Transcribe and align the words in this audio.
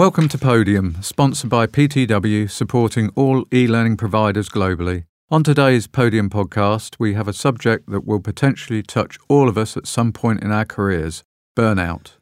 Welcome 0.00 0.28
to 0.28 0.38
Podium, 0.38 0.96
sponsored 1.02 1.50
by 1.50 1.66
PTW, 1.66 2.50
supporting 2.50 3.10
all 3.16 3.44
e 3.52 3.68
learning 3.68 3.98
providers 3.98 4.48
globally. 4.48 5.04
On 5.30 5.44
today's 5.44 5.86
Podium 5.86 6.30
podcast, 6.30 6.96
we 6.98 7.12
have 7.12 7.28
a 7.28 7.34
subject 7.34 7.90
that 7.90 8.06
will 8.06 8.18
potentially 8.18 8.82
touch 8.82 9.18
all 9.28 9.46
of 9.46 9.58
us 9.58 9.76
at 9.76 9.86
some 9.86 10.10
point 10.10 10.42
in 10.42 10.50
our 10.52 10.64
careers 10.64 11.22
burnout. 11.54 12.12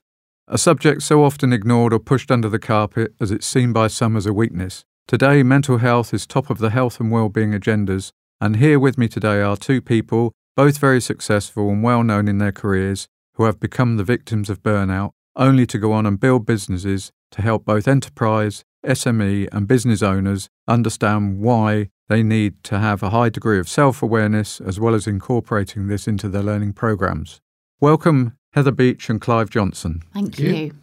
A 0.48 0.58
subject 0.58 1.02
so 1.02 1.22
often 1.22 1.52
ignored 1.52 1.92
or 1.92 2.00
pushed 2.00 2.32
under 2.32 2.48
the 2.48 2.58
carpet 2.58 3.14
as 3.20 3.30
it's 3.30 3.46
seen 3.46 3.72
by 3.72 3.86
some 3.86 4.16
as 4.16 4.26
a 4.26 4.32
weakness. 4.32 4.84
Today, 5.06 5.44
mental 5.44 5.78
health 5.78 6.12
is 6.12 6.26
top 6.26 6.50
of 6.50 6.58
the 6.58 6.70
health 6.70 6.98
and 6.98 7.12
well-being 7.12 7.52
agendas, 7.52 8.10
and 8.40 8.56
here 8.56 8.80
with 8.80 8.98
me 8.98 9.06
today 9.06 9.40
are 9.40 9.56
two 9.56 9.80
people, 9.80 10.32
both 10.56 10.78
very 10.78 11.00
successful 11.00 11.70
and 11.70 11.84
well 11.84 12.02
known 12.02 12.26
in 12.26 12.38
their 12.38 12.50
careers, 12.50 13.06
who 13.34 13.44
have 13.44 13.60
become 13.60 13.98
the 13.98 14.02
victims 14.02 14.50
of 14.50 14.64
burnout, 14.64 15.12
only 15.36 15.64
to 15.64 15.78
go 15.78 15.92
on 15.92 16.06
and 16.06 16.18
build 16.18 16.44
businesses 16.44 17.12
to 17.30 17.42
help 17.42 17.64
both 17.64 17.88
enterprise, 17.88 18.64
SME, 18.84 19.48
and 19.52 19.66
business 19.68 20.02
owners 20.02 20.48
understand 20.66 21.40
why 21.40 21.90
they 22.08 22.22
need 22.22 22.62
to 22.64 22.78
have 22.78 23.02
a 23.02 23.10
high 23.10 23.28
degree 23.28 23.58
of 23.58 23.68
self 23.68 24.02
awareness 24.02 24.60
as 24.60 24.80
well 24.80 24.94
as 24.94 25.06
incorporating 25.06 25.88
this 25.88 26.08
into 26.08 26.28
their 26.28 26.42
learning 26.42 26.72
programs. 26.72 27.40
Welcome, 27.80 28.36
Heather 28.52 28.72
Beach 28.72 29.08
and 29.10 29.20
Clive 29.20 29.50
Johnson. 29.50 30.02
Thank, 30.12 30.36
Thank 30.36 30.38
you. 30.38 30.54
you. 30.54 30.74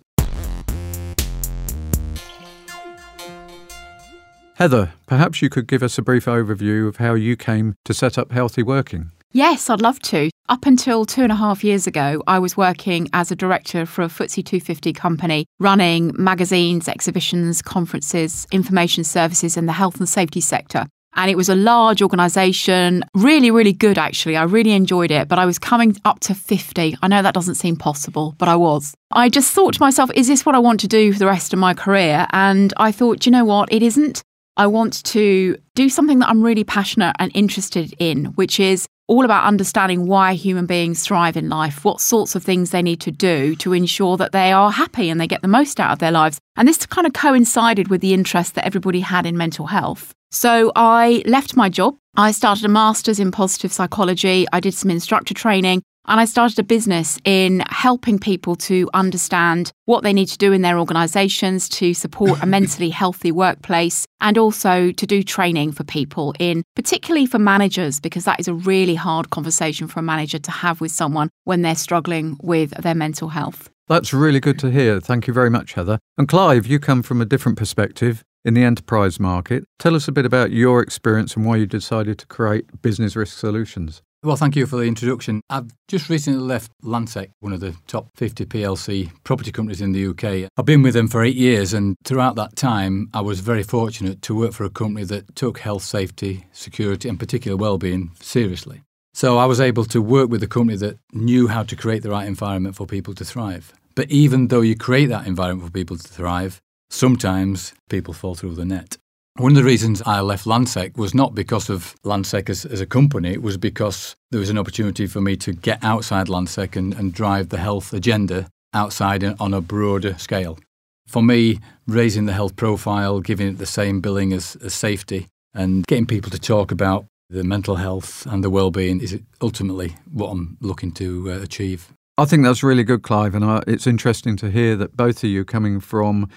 Heather, 4.55 4.93
perhaps 5.05 5.41
you 5.41 5.49
could 5.49 5.67
give 5.67 5.83
us 5.83 5.97
a 5.97 6.01
brief 6.01 6.25
overview 6.25 6.87
of 6.87 6.97
how 6.97 7.13
you 7.13 7.35
came 7.35 7.75
to 7.83 7.93
set 7.93 8.17
up 8.17 8.31
Healthy 8.31 8.63
Working. 8.63 9.11
Yes, 9.35 9.69
I'd 9.69 9.81
love 9.81 9.99
to. 10.03 10.29
Up 10.47 10.65
until 10.65 11.03
two 11.03 11.23
and 11.23 11.31
a 11.31 11.35
half 11.35 11.61
years 11.61 11.87
ago, 11.87 12.23
I 12.25 12.39
was 12.39 12.55
working 12.55 13.09
as 13.11 13.31
a 13.31 13.35
director 13.35 13.85
for 13.85 14.03
a 14.03 14.07
FTSE 14.07 14.45
250 14.45 14.93
company, 14.93 15.45
running 15.59 16.13
magazines, 16.17 16.87
exhibitions, 16.87 17.61
conferences, 17.61 18.47
information 18.53 19.03
services 19.03 19.57
in 19.57 19.65
the 19.65 19.73
health 19.73 19.97
and 19.97 20.07
safety 20.07 20.39
sector. 20.39 20.85
And 21.15 21.29
it 21.29 21.35
was 21.35 21.49
a 21.49 21.55
large 21.55 22.01
organisation, 22.01 23.03
really, 23.13 23.51
really 23.51 23.73
good 23.73 23.97
actually. 23.97 24.37
I 24.37 24.43
really 24.43 24.71
enjoyed 24.71 25.11
it, 25.11 25.27
but 25.27 25.37
I 25.37 25.45
was 25.45 25.59
coming 25.59 25.97
up 26.05 26.21
to 26.21 26.33
50. 26.33 26.95
I 27.01 27.07
know 27.09 27.21
that 27.21 27.33
doesn't 27.33 27.55
seem 27.55 27.75
possible, 27.75 28.35
but 28.37 28.47
I 28.47 28.55
was. 28.55 28.93
I 29.11 29.27
just 29.27 29.51
thought 29.51 29.73
to 29.73 29.81
myself, 29.81 30.09
is 30.15 30.29
this 30.29 30.45
what 30.45 30.55
I 30.55 30.59
want 30.59 30.79
to 30.79 30.87
do 30.87 31.11
for 31.11 31.19
the 31.19 31.25
rest 31.25 31.51
of 31.51 31.59
my 31.59 31.73
career? 31.73 32.25
And 32.31 32.73
I 32.77 32.93
thought, 32.93 33.25
you 33.25 33.33
know 33.33 33.43
what? 33.43 33.69
It 33.69 33.83
isn't. 33.83 34.23
I 34.57 34.67
want 34.67 35.03
to 35.05 35.57
do 35.75 35.89
something 35.89 36.19
that 36.19 36.29
I'm 36.29 36.41
really 36.41 36.63
passionate 36.63 37.15
and 37.19 37.31
interested 37.33 37.93
in, 37.99 38.25
which 38.35 38.59
is 38.59 38.87
all 39.07 39.25
about 39.25 39.43
understanding 39.43 40.07
why 40.07 40.33
human 40.33 40.65
beings 40.65 41.03
thrive 41.03 41.37
in 41.37 41.49
life, 41.49 41.83
what 41.83 42.01
sorts 42.01 42.35
of 42.35 42.43
things 42.43 42.71
they 42.71 42.81
need 42.81 43.01
to 43.01 43.11
do 43.11 43.55
to 43.57 43.73
ensure 43.73 44.17
that 44.17 44.31
they 44.31 44.51
are 44.51 44.71
happy 44.71 45.09
and 45.09 45.19
they 45.19 45.27
get 45.27 45.41
the 45.41 45.47
most 45.47 45.79
out 45.79 45.91
of 45.91 45.99
their 45.99 46.11
lives. 46.11 46.39
And 46.55 46.67
this 46.67 46.85
kind 46.85 47.05
of 47.05 47.13
coincided 47.13 47.89
with 47.89 48.01
the 48.01 48.13
interest 48.13 48.55
that 48.55 48.65
everybody 48.65 49.01
had 49.01 49.25
in 49.25 49.37
mental 49.37 49.67
health. 49.67 50.13
So 50.31 50.71
I 50.75 51.21
left 51.25 51.55
my 51.55 51.69
job. 51.69 51.97
I 52.15 52.31
started 52.31 52.65
a 52.65 52.69
master's 52.69 53.19
in 53.19 53.31
positive 53.31 53.71
psychology. 53.71 54.45
I 54.51 54.59
did 54.59 54.73
some 54.73 54.89
instructor 54.89 55.33
training 55.33 55.83
and 56.07 56.19
I 56.19 56.25
started 56.25 56.59
a 56.59 56.63
business 56.63 57.19
in 57.23 57.63
helping 57.69 58.19
people 58.19 58.55
to 58.57 58.89
understand 58.93 59.71
what 59.85 60.03
they 60.03 60.13
need 60.13 60.27
to 60.27 60.37
do 60.37 60.51
in 60.51 60.61
their 60.61 60.79
organizations 60.79 61.69
to 61.69 61.93
support 61.93 62.41
a 62.41 62.45
mentally 62.45 62.89
healthy 63.01 63.31
workplace 63.31 64.05
and 64.21 64.37
also 64.37 64.91
to 64.91 65.05
do 65.05 65.23
training 65.23 65.71
for 65.71 65.83
people 65.83 66.33
in 66.39 66.63
particularly 66.75 67.25
for 67.25 67.39
managers 67.39 67.99
because 67.99 68.25
that 68.25 68.39
is 68.39 68.47
a 68.47 68.53
really 68.53 68.95
hard 68.95 69.29
conversation 69.29 69.87
for 69.87 69.99
a 69.99 70.03
manager 70.03 70.39
to 70.39 70.51
have 70.51 70.81
with 70.81 70.91
someone 70.91 71.29
when 71.43 71.61
they're 71.61 71.75
struggling 71.75 72.37
with 72.41 72.71
their 72.81 72.95
mental 72.95 73.29
health. 73.29 73.69
That's 73.87 74.13
really 74.13 74.39
good 74.39 74.57
to 74.59 74.71
hear. 74.71 74.99
Thank 74.99 75.27
you 75.27 75.33
very 75.33 75.49
much, 75.49 75.73
Heather. 75.73 75.99
And 76.17 76.27
Clive, 76.27 76.65
you 76.65 76.79
come 76.79 77.03
from 77.03 77.21
a 77.21 77.25
different 77.25 77.57
perspective 77.57 78.23
in 78.43 78.53
the 78.53 78.63
enterprise 78.63 79.19
market. 79.19 79.63
Tell 79.79 79.95
us 79.95 80.07
a 80.07 80.11
bit 80.11 80.25
about 80.25 80.51
your 80.51 80.81
experience 80.81 81.35
and 81.35 81.45
why 81.45 81.57
you 81.57 81.65
decided 81.65 82.17
to 82.19 82.27
create 82.27 82.81
Business 82.81 83.15
Risk 83.15 83.37
Solutions. 83.37 84.01
Well, 84.25 84.37
thank 84.37 84.55
you 84.55 84.65
for 84.65 84.77
the 84.77 84.85
introduction. 84.85 85.41
I've 85.51 85.69
just 85.87 86.09
recently 86.09 86.39
left 86.39 86.71
Landsec, 86.83 87.29
one 87.41 87.53
of 87.53 87.59
the 87.59 87.75
top 87.85 88.07
50 88.15 88.47
PLC 88.47 89.11
property 89.23 89.51
companies 89.51 89.81
in 89.81 89.91
the 89.91 90.07
UK. 90.07 90.49
I've 90.57 90.65
been 90.65 90.81
with 90.81 90.95
them 90.95 91.07
for 91.07 91.23
eight 91.23 91.35
years, 91.35 91.73
and 91.73 91.95
throughout 92.03 92.35
that 92.37 92.55
time, 92.55 93.07
I 93.13 93.21
was 93.21 93.39
very 93.39 93.61
fortunate 93.61 94.23
to 94.23 94.33
work 94.33 94.53
for 94.53 94.63
a 94.63 94.71
company 94.71 95.05
that 95.05 95.35
took 95.35 95.59
health, 95.59 95.83
safety, 95.83 96.47
security, 96.53 97.07
and 97.07 97.19
particular 97.19 97.55
well-being 97.55 98.13
seriously. 98.19 98.81
So 99.13 99.37
I 99.37 99.45
was 99.45 99.61
able 99.61 99.85
to 99.85 100.01
work 100.01 100.31
with 100.31 100.41
a 100.41 100.47
company 100.47 100.79
that 100.79 100.97
knew 101.13 101.47
how 101.47 101.61
to 101.61 101.75
create 101.75 102.01
the 102.01 102.09
right 102.09 102.27
environment 102.27 102.75
for 102.75 102.87
people 102.87 103.13
to 103.13 103.25
thrive. 103.25 103.73
But 103.93 104.09
even 104.09 104.47
though 104.47 104.61
you 104.61 104.75
create 104.75 105.09
that 105.09 105.27
environment 105.27 105.67
for 105.67 105.71
people 105.71 105.97
to 105.97 106.07
thrive, 106.07 106.59
sometimes 106.89 107.75
people 107.91 108.15
fall 108.15 108.33
through 108.33 108.55
the 108.55 108.65
net. 108.65 108.97
One 109.37 109.51
of 109.51 109.57
the 109.57 109.65
reasons 109.65 110.01
I 110.05 110.21
left 110.21 110.45
Landsec 110.45 110.95
was 110.95 111.13
not 111.13 111.35
because 111.35 111.69
of 111.69 111.93
Landsec 112.03 112.49
as, 112.49 112.63
as, 112.65 112.79
a 112.79 112.85
company, 112.85 113.33
it 113.33 113.41
was 113.41 113.57
because 113.57 114.15
there 114.31 114.39
was 114.39 114.49
an 114.49 114.57
opportunity 114.57 115.07
for 115.07 115.19
me 115.19 115.35
to 115.35 115.51
get 115.51 115.83
outside 115.83 116.27
Landsec 116.27 116.77
and, 116.77 116.93
and 116.93 117.13
drive 117.13 117.49
the 117.49 117.57
health 117.57 117.91
agenda 117.91 118.47
outside 118.73 119.25
on 119.25 119.53
a 119.53 119.59
broader 119.59 120.17
scale. 120.17 120.57
For 121.05 121.21
me, 121.21 121.59
raising 121.85 122.27
the 122.27 122.31
health 122.31 122.55
profile, 122.55 123.19
giving 123.19 123.49
it 123.49 123.57
the 123.57 123.65
same 123.65 123.99
billing 123.99 124.31
as, 124.31 124.55
as 124.63 124.73
safety, 124.73 125.27
and 125.53 125.85
getting 125.85 126.05
people 126.05 126.31
to 126.31 126.39
talk 126.39 126.71
about 126.71 127.05
the 127.29 127.43
mental 127.43 127.75
health 127.75 128.25
and 128.27 128.41
the 128.41 128.49
well-being 128.49 129.01
is 129.01 129.19
ultimately 129.41 129.97
what 130.13 130.29
I'm 130.29 130.57
looking 130.61 130.93
to 130.93 131.33
uh, 131.33 131.41
achieve. 131.41 131.89
I 132.17 132.23
think 132.23 132.45
that's 132.45 132.63
really 132.63 132.85
good, 132.85 133.03
Clive, 133.03 133.35
and 133.35 133.43
uh, 133.43 133.59
it's 133.67 133.85
interesting 133.85 134.37
to 134.37 134.49
hear 134.49 134.77
that 134.77 134.95
both 134.95 135.25
of 135.25 135.29
you 135.29 135.43
coming 135.43 135.81
from 135.81 136.29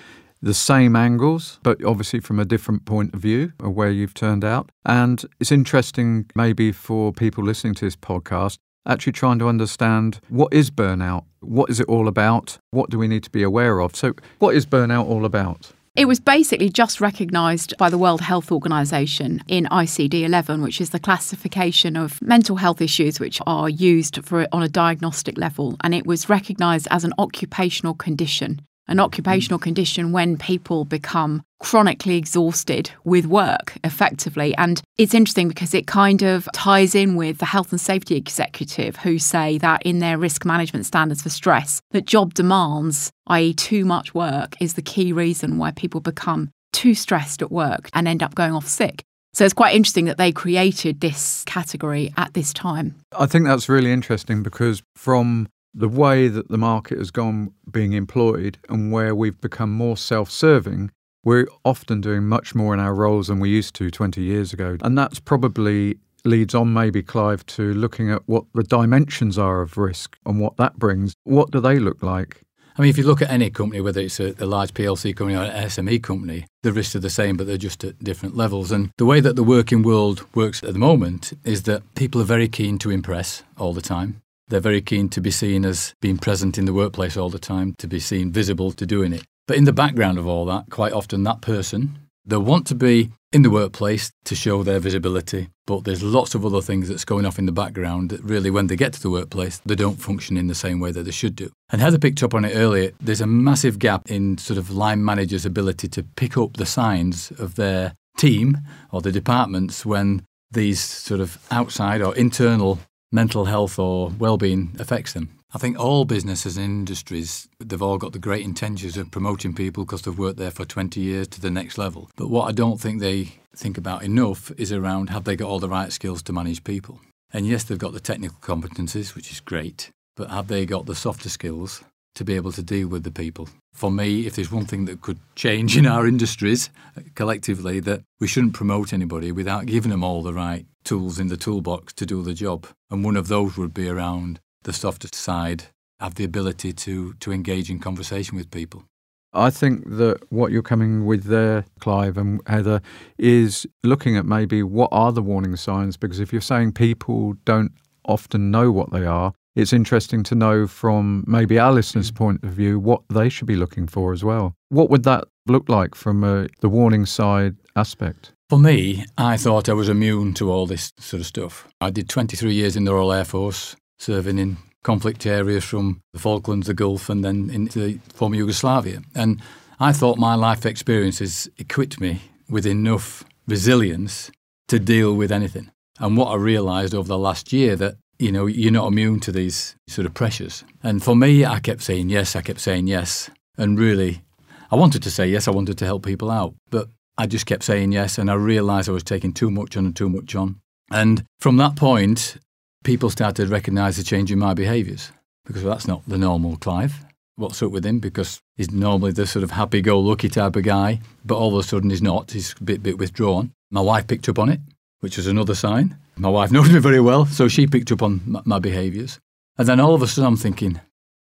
the 0.42 0.54
same 0.54 0.96
angles, 0.96 1.58
but 1.62 1.82
obviously 1.84 2.20
from 2.20 2.38
a 2.38 2.44
different 2.44 2.84
point 2.84 3.14
of 3.14 3.20
view 3.20 3.52
of 3.60 3.74
where 3.74 3.90
you've 3.90 4.14
turned 4.14 4.44
out. 4.44 4.70
And 4.84 5.24
it's 5.40 5.52
interesting, 5.52 6.30
maybe 6.34 6.72
for 6.72 7.12
people 7.12 7.44
listening 7.44 7.74
to 7.74 7.84
this 7.84 7.96
podcast, 7.96 8.58
actually 8.86 9.12
trying 9.12 9.38
to 9.38 9.48
understand 9.48 10.20
what 10.28 10.52
is 10.52 10.70
burnout? 10.70 11.24
What 11.40 11.70
is 11.70 11.80
it 11.80 11.86
all 11.88 12.08
about? 12.08 12.58
What 12.70 12.90
do 12.90 12.98
we 12.98 13.08
need 13.08 13.22
to 13.24 13.30
be 13.30 13.42
aware 13.42 13.80
of? 13.80 13.94
So, 13.94 14.14
what 14.38 14.54
is 14.54 14.66
burnout 14.66 15.06
all 15.06 15.24
about? 15.24 15.72
It 15.94 16.06
was 16.06 16.20
basically 16.20 16.68
just 16.68 17.00
recognised 17.00 17.76
by 17.76 17.90
the 17.90 17.98
World 17.98 18.20
Health 18.20 18.52
Organization 18.52 19.42
in 19.48 19.64
ICD 19.64 20.22
11, 20.22 20.62
which 20.62 20.80
is 20.80 20.90
the 20.90 21.00
classification 21.00 21.96
of 21.96 22.22
mental 22.22 22.54
health 22.54 22.80
issues 22.80 23.18
which 23.18 23.40
are 23.48 23.68
used 23.68 24.24
for 24.24 24.42
it 24.42 24.48
on 24.52 24.62
a 24.62 24.68
diagnostic 24.68 25.36
level. 25.36 25.76
And 25.82 25.96
it 25.96 26.06
was 26.06 26.28
recognised 26.28 26.86
as 26.92 27.02
an 27.02 27.14
occupational 27.18 27.94
condition 27.94 28.60
an 28.88 29.00
occupational 29.00 29.58
condition 29.58 30.12
when 30.12 30.36
people 30.36 30.84
become 30.84 31.42
chronically 31.60 32.16
exhausted 32.16 32.90
with 33.04 33.26
work 33.26 33.76
effectively. 33.84 34.54
And 34.56 34.80
it's 34.96 35.14
interesting 35.14 35.48
because 35.48 35.74
it 35.74 35.86
kind 35.86 36.22
of 36.22 36.48
ties 36.52 36.94
in 36.94 37.16
with 37.16 37.38
the 37.38 37.46
health 37.46 37.72
and 37.72 37.80
safety 37.80 38.16
executive 38.16 38.96
who 38.96 39.18
say 39.18 39.58
that 39.58 39.82
in 39.82 39.98
their 39.98 40.18
risk 40.18 40.44
management 40.44 40.86
standards 40.86 41.22
for 41.22 41.30
stress, 41.30 41.80
that 41.90 42.06
job 42.06 42.34
demands, 42.34 43.10
i.e., 43.28 43.54
too 43.54 43.84
much 43.84 44.14
work, 44.14 44.54
is 44.60 44.74
the 44.74 44.82
key 44.82 45.12
reason 45.12 45.58
why 45.58 45.70
people 45.72 46.00
become 46.00 46.50
too 46.72 46.94
stressed 46.94 47.42
at 47.42 47.50
work 47.50 47.90
and 47.92 48.06
end 48.06 48.22
up 48.22 48.34
going 48.34 48.52
off 48.52 48.66
sick. 48.66 49.02
So 49.34 49.44
it's 49.44 49.54
quite 49.54 49.74
interesting 49.74 50.06
that 50.06 50.16
they 50.16 50.32
created 50.32 51.00
this 51.00 51.44
category 51.44 52.12
at 52.16 52.34
this 52.34 52.52
time. 52.52 52.94
I 53.16 53.26
think 53.26 53.46
that's 53.46 53.68
really 53.68 53.92
interesting 53.92 54.42
because 54.42 54.82
from 54.96 55.48
the 55.78 55.88
way 55.88 56.26
that 56.28 56.48
the 56.48 56.58
market 56.58 56.98
has 56.98 57.10
gone 57.10 57.52
being 57.70 57.92
employed 57.92 58.58
and 58.68 58.90
where 58.90 59.14
we've 59.14 59.40
become 59.40 59.72
more 59.72 59.96
self 59.96 60.30
serving, 60.30 60.90
we're 61.24 61.46
often 61.64 62.00
doing 62.00 62.24
much 62.24 62.54
more 62.54 62.74
in 62.74 62.80
our 62.80 62.94
roles 62.94 63.28
than 63.28 63.38
we 63.38 63.48
used 63.48 63.74
to 63.76 63.90
20 63.90 64.20
years 64.20 64.52
ago. 64.52 64.76
And 64.82 64.98
that's 64.98 65.20
probably 65.20 65.98
leads 66.24 66.54
on, 66.54 66.72
maybe, 66.72 67.02
Clive, 67.02 67.46
to 67.46 67.72
looking 67.74 68.10
at 68.10 68.22
what 68.26 68.44
the 68.54 68.64
dimensions 68.64 69.38
are 69.38 69.60
of 69.60 69.78
risk 69.78 70.16
and 70.26 70.40
what 70.40 70.56
that 70.56 70.78
brings. 70.78 71.14
What 71.24 71.52
do 71.52 71.60
they 71.60 71.78
look 71.78 72.02
like? 72.02 72.42
I 72.76 72.82
mean, 72.82 72.90
if 72.90 72.98
you 72.98 73.04
look 73.04 73.22
at 73.22 73.30
any 73.30 73.50
company, 73.50 73.80
whether 73.80 74.00
it's 74.00 74.20
a, 74.20 74.34
a, 74.38 74.46
large 74.46 74.72
PLC 74.72 75.14
company 75.14 75.36
or 75.36 75.42
an 75.42 75.66
SME 75.66 76.00
company, 76.00 76.46
the 76.62 76.72
risks 76.72 76.94
are 76.94 77.00
the 77.00 77.10
same, 77.10 77.36
but 77.36 77.48
they're 77.48 77.56
just 77.56 77.82
at 77.82 77.98
different 77.98 78.36
levels. 78.36 78.70
And 78.70 78.90
the 78.98 79.04
way 79.04 79.18
that 79.18 79.34
the 79.34 79.42
working 79.42 79.82
world 79.82 80.24
works 80.34 80.62
at 80.62 80.72
the 80.74 80.78
moment 80.78 81.32
is 81.44 81.64
that 81.64 81.82
people 81.96 82.20
are 82.20 82.24
very 82.24 82.46
keen 82.46 82.78
to 82.78 82.90
impress 82.90 83.42
all 83.56 83.72
the 83.72 83.80
time. 83.80 84.22
They're 84.48 84.60
very 84.60 84.80
keen 84.80 85.08
to 85.10 85.20
be 85.20 85.30
seen 85.30 85.64
as 85.64 85.94
being 86.00 86.18
present 86.18 86.58
in 86.58 86.64
the 86.64 86.72
workplace 86.72 87.16
all 87.16 87.30
the 87.30 87.38
time, 87.38 87.74
to 87.78 87.86
be 87.86 88.00
seen 88.00 88.32
visible 88.32 88.72
to 88.72 88.86
doing 88.86 89.12
it. 89.12 89.24
But 89.46 89.56
in 89.56 89.64
the 89.64 89.72
background 89.72 90.18
of 90.18 90.26
all 90.26 90.44
that, 90.46 90.66
quite 90.70 90.92
often 90.92 91.22
that 91.24 91.40
person, 91.40 91.98
they 92.24 92.36
want 92.36 92.66
to 92.66 92.74
be 92.74 93.10
in 93.32 93.42
the 93.42 93.50
workplace 93.50 94.10
to 94.24 94.34
show 94.34 94.62
their 94.62 94.78
visibility, 94.78 95.48
but 95.66 95.84
there's 95.84 96.02
lots 96.02 96.34
of 96.34 96.44
other 96.44 96.60
things 96.60 96.88
that's 96.88 97.04
going 97.04 97.26
off 97.26 97.38
in 97.38 97.46
the 97.46 97.52
background 97.52 98.10
that 98.10 98.22
really, 98.22 98.50
when 98.50 98.66
they 98.66 98.76
get 98.76 98.92
to 98.94 99.02
the 99.02 99.10
workplace, 99.10 99.60
they 99.64 99.74
don't 99.74 100.00
function 100.00 100.36
in 100.36 100.46
the 100.46 100.54
same 100.54 100.80
way 100.80 100.92
that 100.92 101.04
they 101.04 101.10
should 101.10 101.36
do. 101.36 101.50
And 101.70 101.80
Heather 101.80 101.98
picked 101.98 102.22
up 102.22 102.34
on 102.34 102.44
it 102.44 102.54
earlier, 102.54 102.92
there's 103.00 103.20
a 103.20 103.26
massive 103.26 103.78
gap 103.78 104.10
in 104.10 104.38
sort 104.38 104.58
of 104.58 104.70
line 104.70 105.04
managers' 105.04 105.46
ability 105.46 105.88
to 105.88 106.02
pick 106.02 106.36
up 106.36 106.56
the 106.56 106.66
signs 106.66 107.30
of 107.38 107.56
their 107.56 107.94
team 108.16 108.58
or 108.92 109.00
the 109.00 109.12
departments 109.12 109.84
when 109.86 110.22
these 110.50 110.80
sort 110.80 111.20
of 111.20 111.38
outside 111.50 112.00
or 112.00 112.14
internal 112.16 112.78
mental 113.10 113.46
health 113.46 113.78
or 113.78 114.10
well-being 114.10 114.76
affects 114.78 115.12
them. 115.12 115.30
I 115.54 115.58
think 115.58 115.78
all 115.78 116.04
businesses 116.04 116.58
and 116.58 116.66
industries, 116.66 117.48
they've 117.58 117.80
all 117.80 117.96
got 117.96 118.12
the 118.12 118.18
great 118.18 118.44
intentions 118.44 118.98
of 118.98 119.10
promoting 119.10 119.54
people 119.54 119.84
because 119.84 120.02
they've 120.02 120.18
worked 120.18 120.38
there 120.38 120.50
for 120.50 120.66
20 120.66 121.00
years 121.00 121.26
to 121.28 121.40
the 121.40 121.50
next 121.50 121.78
level. 121.78 122.10
But 122.16 122.28
what 122.28 122.48
I 122.48 122.52
don't 122.52 122.78
think 122.78 123.00
they 123.00 123.32
think 123.56 123.78
about 123.78 124.02
enough 124.02 124.50
is 124.58 124.72
around 124.72 125.08
have 125.08 125.24
they 125.24 125.36
got 125.36 125.48
all 125.48 125.58
the 125.58 125.68
right 125.68 125.90
skills 125.90 126.22
to 126.24 126.34
manage 126.34 126.64
people? 126.64 127.00
And 127.32 127.46
yes, 127.46 127.64
they've 127.64 127.78
got 127.78 127.94
the 127.94 128.00
technical 128.00 128.38
competencies, 128.40 129.14
which 129.14 129.30
is 129.30 129.40
great, 129.40 129.90
but 130.16 130.30
have 130.30 130.48
they 130.48 130.66
got 130.66 130.84
the 130.84 130.94
softer 130.94 131.30
skills 131.30 131.82
to 132.14 132.24
be 132.24 132.34
able 132.34 132.52
to 132.52 132.62
deal 132.62 132.88
with 132.88 133.04
the 133.04 133.10
people? 133.10 133.48
For 133.72 133.90
me, 133.90 134.26
if 134.26 134.34
there's 134.34 134.50
one 134.50 134.64
thing 134.64 134.86
that 134.86 135.00
could 135.00 135.18
change 135.34 135.76
in 135.76 135.86
our 135.86 136.06
industries 136.06 136.70
collectively, 137.14 137.80
that 137.80 138.02
we 138.20 138.26
shouldn't 138.26 138.54
promote 138.54 138.92
anybody 138.92 139.30
without 139.30 139.66
giving 139.66 139.90
them 139.90 140.02
all 140.02 140.22
the 140.22 140.34
right 140.34 140.66
tools 140.84 141.18
in 141.18 141.28
the 141.28 141.36
toolbox 141.36 141.92
to 141.94 142.06
do 142.06 142.22
the 142.22 142.34
job. 142.34 142.66
And 142.90 143.04
one 143.04 143.16
of 143.16 143.28
those 143.28 143.56
would 143.56 143.74
be 143.74 143.88
around 143.88 144.40
the 144.64 144.72
softer 144.72 145.08
side, 145.12 145.64
have 146.00 146.16
the 146.16 146.24
ability 146.24 146.72
to, 146.72 147.14
to 147.14 147.32
engage 147.32 147.70
in 147.70 147.78
conversation 147.78 148.36
with 148.36 148.50
people. 148.50 148.84
I 149.32 149.50
think 149.50 149.84
that 149.98 150.20
what 150.30 150.52
you're 150.52 150.62
coming 150.62 151.04
with 151.04 151.24
there, 151.24 151.66
Clive 151.80 152.16
and 152.16 152.40
Heather, 152.46 152.80
is 153.18 153.66
looking 153.84 154.16
at 154.16 154.24
maybe 154.24 154.62
what 154.62 154.88
are 154.90 155.12
the 155.12 155.22
warning 155.22 155.54
signs. 155.56 155.96
Because 155.96 156.18
if 156.18 156.32
you're 156.32 156.40
saying 156.40 156.72
people 156.72 157.34
don't 157.44 157.72
often 158.06 158.50
know 158.50 158.72
what 158.72 158.90
they 158.90 159.04
are, 159.04 159.34
it's 159.58 159.72
interesting 159.72 160.22
to 160.22 160.36
know 160.36 160.68
from 160.68 161.24
maybe 161.26 161.58
our 161.58 161.72
listeners' 161.72 162.12
point 162.12 162.44
of 162.44 162.50
view 162.50 162.78
what 162.78 163.02
they 163.08 163.28
should 163.28 163.48
be 163.48 163.56
looking 163.56 163.88
for 163.88 164.12
as 164.12 164.22
well. 164.22 164.54
What 164.68 164.88
would 164.88 165.02
that 165.02 165.24
look 165.46 165.68
like 165.68 165.96
from 165.96 166.22
a, 166.22 166.46
the 166.60 166.68
warning 166.68 167.04
side 167.06 167.56
aspect? 167.74 168.30
For 168.48 168.58
me, 168.58 169.04
I 169.18 169.36
thought 169.36 169.68
I 169.68 169.72
was 169.72 169.88
immune 169.88 170.32
to 170.34 170.52
all 170.52 170.66
this 170.66 170.92
sort 171.00 171.20
of 171.20 171.26
stuff. 171.26 171.66
I 171.80 171.90
did 171.90 172.08
23 172.08 172.54
years 172.54 172.76
in 172.76 172.84
the 172.84 172.94
Royal 172.94 173.12
Air 173.12 173.24
Force, 173.24 173.74
serving 173.98 174.38
in 174.38 174.58
conflict 174.84 175.26
areas 175.26 175.64
from 175.64 176.02
the 176.12 176.20
Falklands, 176.20 176.68
the 176.68 176.72
Gulf, 176.74 177.10
and 177.10 177.24
then 177.24 177.50
into 177.50 177.80
the 177.80 177.98
former 178.14 178.36
Yugoslavia. 178.36 179.02
And 179.16 179.42
I 179.80 179.92
thought 179.92 180.18
my 180.18 180.36
life 180.36 180.64
experiences 180.64 181.48
equipped 181.58 182.00
me 182.00 182.22
with 182.48 182.64
enough 182.64 183.24
resilience 183.48 184.30
to 184.68 184.78
deal 184.78 185.14
with 185.14 185.32
anything. 185.32 185.72
And 185.98 186.16
what 186.16 186.28
I 186.28 186.36
realised 186.36 186.94
over 186.94 187.08
the 187.08 187.18
last 187.18 187.52
year 187.52 187.74
that 187.74 187.96
you 188.18 188.32
know 188.32 188.46
you're 188.46 188.72
not 188.72 188.88
immune 188.88 189.20
to 189.20 189.32
these 189.32 189.76
sort 189.86 190.06
of 190.06 190.14
pressures. 190.14 190.64
And 190.82 191.02
for 191.02 191.14
me, 191.14 191.44
I 191.44 191.60
kept 191.60 191.82
saying 191.82 192.10
yes, 192.10 192.36
I 192.36 192.42
kept 192.42 192.60
saying 192.60 192.86
yes, 192.86 193.30
and 193.56 193.78
really, 193.78 194.22
I 194.70 194.76
wanted 194.76 195.02
to 195.02 195.10
say 195.10 195.28
yes, 195.28 195.48
I 195.48 195.52
wanted 195.52 195.78
to 195.78 195.84
help 195.84 196.04
people 196.04 196.30
out, 196.30 196.54
but 196.70 196.88
I 197.16 197.26
just 197.26 197.46
kept 197.46 197.64
saying 197.64 197.92
yes, 197.92 198.18
and 198.18 198.30
I 198.30 198.34
realised 198.34 198.88
I 198.88 198.92
was 198.92 199.02
taking 199.02 199.32
too 199.32 199.50
much 199.50 199.76
on 199.76 199.86
and 199.86 199.96
too 199.96 200.08
much 200.08 200.34
on. 200.34 200.60
And 200.90 201.24
from 201.40 201.56
that 201.56 201.76
point, 201.76 202.38
people 202.84 203.10
started 203.10 203.46
to 203.46 203.52
recognise 203.52 203.96
the 203.96 204.02
change 204.02 204.32
in 204.32 204.38
my 204.38 204.54
behaviours 204.54 205.12
because 205.44 205.64
well, 205.64 205.74
that's 205.74 205.88
not 205.88 206.02
the 206.06 206.18
normal 206.18 206.56
Clive. 206.56 207.04
What's 207.36 207.62
up 207.62 207.70
with 207.70 207.86
him? 207.86 208.00
Because 208.00 208.40
he's 208.56 208.70
normally 208.70 209.12
the 209.12 209.26
sort 209.26 209.42
of 209.42 209.52
happy 209.52 209.80
go 209.80 210.00
lucky 210.00 210.28
type 210.28 210.56
of 210.56 210.64
guy, 210.64 211.00
but 211.24 211.36
all 211.36 211.56
of 211.56 211.64
a 211.64 211.66
sudden 211.66 211.90
he's 211.90 212.02
not. 212.02 212.32
He's 212.32 212.54
a 212.60 212.64
bit, 212.64 212.82
bit 212.82 212.98
withdrawn. 212.98 213.52
My 213.70 213.80
wife 213.80 214.06
picked 214.06 214.28
up 214.28 214.38
on 214.38 214.48
it, 214.48 214.60
which 215.00 215.16
was 215.16 215.26
another 215.26 215.54
sign. 215.54 215.96
My 216.16 216.28
wife 216.28 216.50
knows 216.50 216.72
me 216.72 216.78
very 216.80 217.00
well, 217.00 217.26
so 217.26 217.48
she 217.48 217.66
picked 217.66 217.92
up 217.92 218.02
on 218.02 218.20
my, 218.26 218.42
my 218.44 218.58
behaviours. 218.58 219.18
And 219.56 219.68
then 219.68 219.80
all 219.80 219.94
of 219.94 220.02
a 220.02 220.06
sudden 220.06 220.28
I'm 220.28 220.36
thinking, 220.36 220.80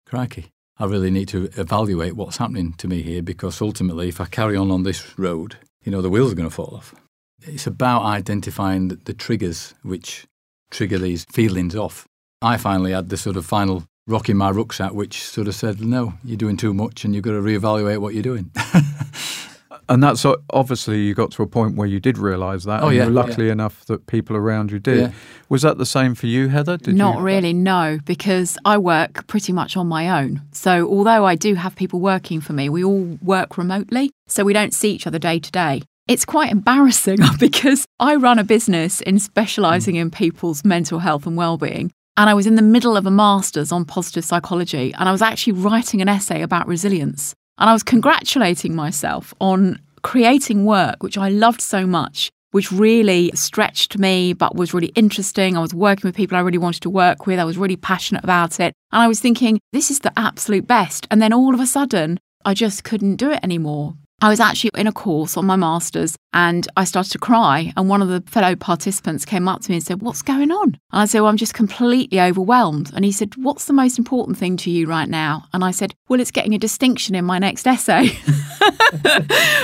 crikey, 0.06 0.50
I 0.78 0.86
really 0.86 1.10
need 1.10 1.28
to 1.28 1.50
evaluate 1.56 2.16
what's 2.16 2.38
happening 2.38 2.72
to 2.74 2.88
me 2.88 3.02
here 3.02 3.22
because 3.22 3.60
ultimately, 3.60 4.08
if 4.08 4.20
I 4.20 4.26
carry 4.26 4.56
on 4.56 4.70
on 4.70 4.82
this 4.82 5.18
road, 5.18 5.56
you 5.84 5.92
know, 5.92 6.02
the 6.02 6.10
wheels 6.10 6.32
are 6.32 6.36
going 6.36 6.48
to 6.48 6.54
fall 6.54 6.74
off. 6.76 6.94
It's 7.42 7.66
about 7.66 8.02
identifying 8.02 8.88
the, 8.88 8.96
the 8.96 9.14
triggers 9.14 9.74
which 9.82 10.26
trigger 10.70 10.98
these 10.98 11.24
feelings 11.32 11.76
off. 11.76 12.06
I 12.42 12.56
finally 12.56 12.92
had 12.92 13.08
the 13.08 13.16
sort 13.16 13.36
of 13.36 13.46
final 13.46 13.84
rock 14.06 14.28
in 14.28 14.36
my 14.36 14.50
rucksack, 14.50 14.92
which 14.92 15.22
sort 15.22 15.48
of 15.48 15.54
said, 15.54 15.80
no, 15.80 16.14
you're 16.24 16.36
doing 16.36 16.56
too 16.56 16.74
much 16.74 17.04
and 17.04 17.14
you've 17.14 17.24
got 17.24 17.32
to 17.32 17.40
reevaluate 17.40 17.98
what 17.98 18.14
you're 18.14 18.22
doing. 18.22 18.50
and 19.88 20.02
that's 20.02 20.24
obviously 20.50 21.02
you 21.02 21.14
got 21.14 21.30
to 21.32 21.42
a 21.42 21.46
point 21.46 21.76
where 21.76 21.86
you 21.86 22.00
did 22.00 22.18
realise 22.18 22.64
that. 22.64 22.82
Oh, 22.82 22.88
yeah. 22.88 23.06
luckily 23.06 23.46
yeah. 23.46 23.52
enough 23.52 23.84
that 23.86 24.06
people 24.06 24.36
around 24.36 24.70
you 24.70 24.78
did. 24.78 24.98
Yeah. 24.98 25.12
Was 25.48 25.62
that 25.62 25.78
the 25.78 25.86
same 25.86 26.14
for 26.14 26.26
you, 26.26 26.48
Heather? 26.48 26.76
Did 26.76 26.94
Not 26.94 27.18
you... 27.18 27.22
really, 27.22 27.52
no, 27.52 27.98
because 28.04 28.56
I 28.64 28.78
work 28.78 29.26
pretty 29.26 29.52
much 29.52 29.76
on 29.76 29.86
my 29.86 30.22
own. 30.22 30.42
So 30.52 30.88
although 30.88 31.24
I 31.24 31.34
do 31.34 31.54
have 31.54 31.76
people 31.76 32.00
working 32.00 32.40
for 32.40 32.52
me, 32.52 32.68
we 32.68 32.84
all 32.84 33.18
work 33.22 33.58
remotely. 33.58 34.10
So 34.26 34.44
we 34.44 34.52
don't 34.52 34.74
see 34.74 34.92
each 34.92 35.06
other 35.06 35.18
day 35.18 35.38
to 35.38 35.50
day. 35.50 35.82
It's 36.06 36.24
quite 36.24 36.50
embarrassing 36.50 37.18
because 37.38 37.86
I 37.98 38.16
run 38.16 38.38
a 38.38 38.44
business 38.44 39.00
in 39.00 39.18
specialising 39.18 39.94
mm. 39.94 40.00
in 40.00 40.10
people's 40.10 40.64
mental 40.64 40.98
health 40.98 41.26
and 41.26 41.36
well-being. 41.36 41.92
And 42.16 42.30
I 42.30 42.34
was 42.34 42.46
in 42.46 42.54
the 42.54 42.62
middle 42.62 42.96
of 42.96 43.06
a 43.06 43.10
master's 43.10 43.72
on 43.72 43.84
positive 43.84 44.24
psychology, 44.24 44.94
and 44.94 45.08
I 45.08 45.12
was 45.12 45.22
actually 45.22 45.54
writing 45.54 46.00
an 46.00 46.08
essay 46.08 46.42
about 46.42 46.68
resilience. 46.68 47.34
And 47.58 47.70
I 47.70 47.72
was 47.72 47.82
congratulating 47.82 48.74
myself 48.74 49.32
on 49.40 49.80
creating 50.02 50.64
work 50.64 51.02
which 51.02 51.16
I 51.16 51.28
loved 51.28 51.60
so 51.60 51.86
much, 51.86 52.30
which 52.50 52.70
really 52.70 53.30
stretched 53.34 53.98
me, 53.98 54.32
but 54.32 54.54
was 54.54 54.74
really 54.74 54.92
interesting. 54.94 55.56
I 55.56 55.60
was 55.60 55.74
working 55.74 56.08
with 56.08 56.16
people 56.16 56.36
I 56.36 56.40
really 56.40 56.58
wanted 56.58 56.82
to 56.82 56.90
work 56.90 57.26
with. 57.26 57.38
I 57.38 57.44
was 57.44 57.58
really 57.58 57.76
passionate 57.76 58.24
about 58.24 58.60
it. 58.60 58.74
And 58.92 59.02
I 59.02 59.08
was 59.08 59.20
thinking, 59.20 59.58
this 59.72 59.90
is 59.90 60.00
the 60.00 60.12
absolute 60.16 60.66
best. 60.66 61.06
And 61.10 61.22
then 61.22 61.32
all 61.32 61.54
of 61.54 61.60
a 61.60 61.66
sudden, 61.66 62.20
I 62.44 62.54
just 62.54 62.84
couldn't 62.84 63.16
do 63.16 63.30
it 63.30 63.40
anymore 63.42 63.94
I 64.24 64.30
was 64.30 64.40
actually 64.40 64.70
in 64.74 64.86
a 64.86 64.92
course 64.92 65.36
on 65.36 65.44
my 65.44 65.54
master's 65.54 66.16
and 66.32 66.66
I 66.78 66.84
started 66.84 67.12
to 67.12 67.18
cry. 67.18 67.74
And 67.76 67.90
one 67.90 68.00
of 68.00 68.08
the 68.08 68.22
fellow 68.22 68.56
participants 68.56 69.26
came 69.26 69.46
up 69.46 69.60
to 69.60 69.70
me 69.70 69.76
and 69.76 69.84
said, 69.84 70.00
What's 70.00 70.22
going 70.22 70.50
on? 70.50 70.68
And 70.92 71.02
I 71.02 71.04
said, 71.04 71.20
Well, 71.20 71.28
I'm 71.28 71.36
just 71.36 71.52
completely 71.52 72.18
overwhelmed. 72.18 72.90
And 72.94 73.04
he 73.04 73.12
said, 73.12 73.36
What's 73.36 73.66
the 73.66 73.74
most 73.74 73.98
important 73.98 74.38
thing 74.38 74.56
to 74.56 74.70
you 74.70 74.86
right 74.86 75.10
now? 75.10 75.44
And 75.52 75.62
I 75.62 75.72
said, 75.72 75.94
Well, 76.08 76.20
it's 76.20 76.30
getting 76.30 76.54
a 76.54 76.58
distinction 76.58 77.14
in 77.14 77.26
my 77.26 77.38
next 77.38 77.66
essay. 77.66 78.12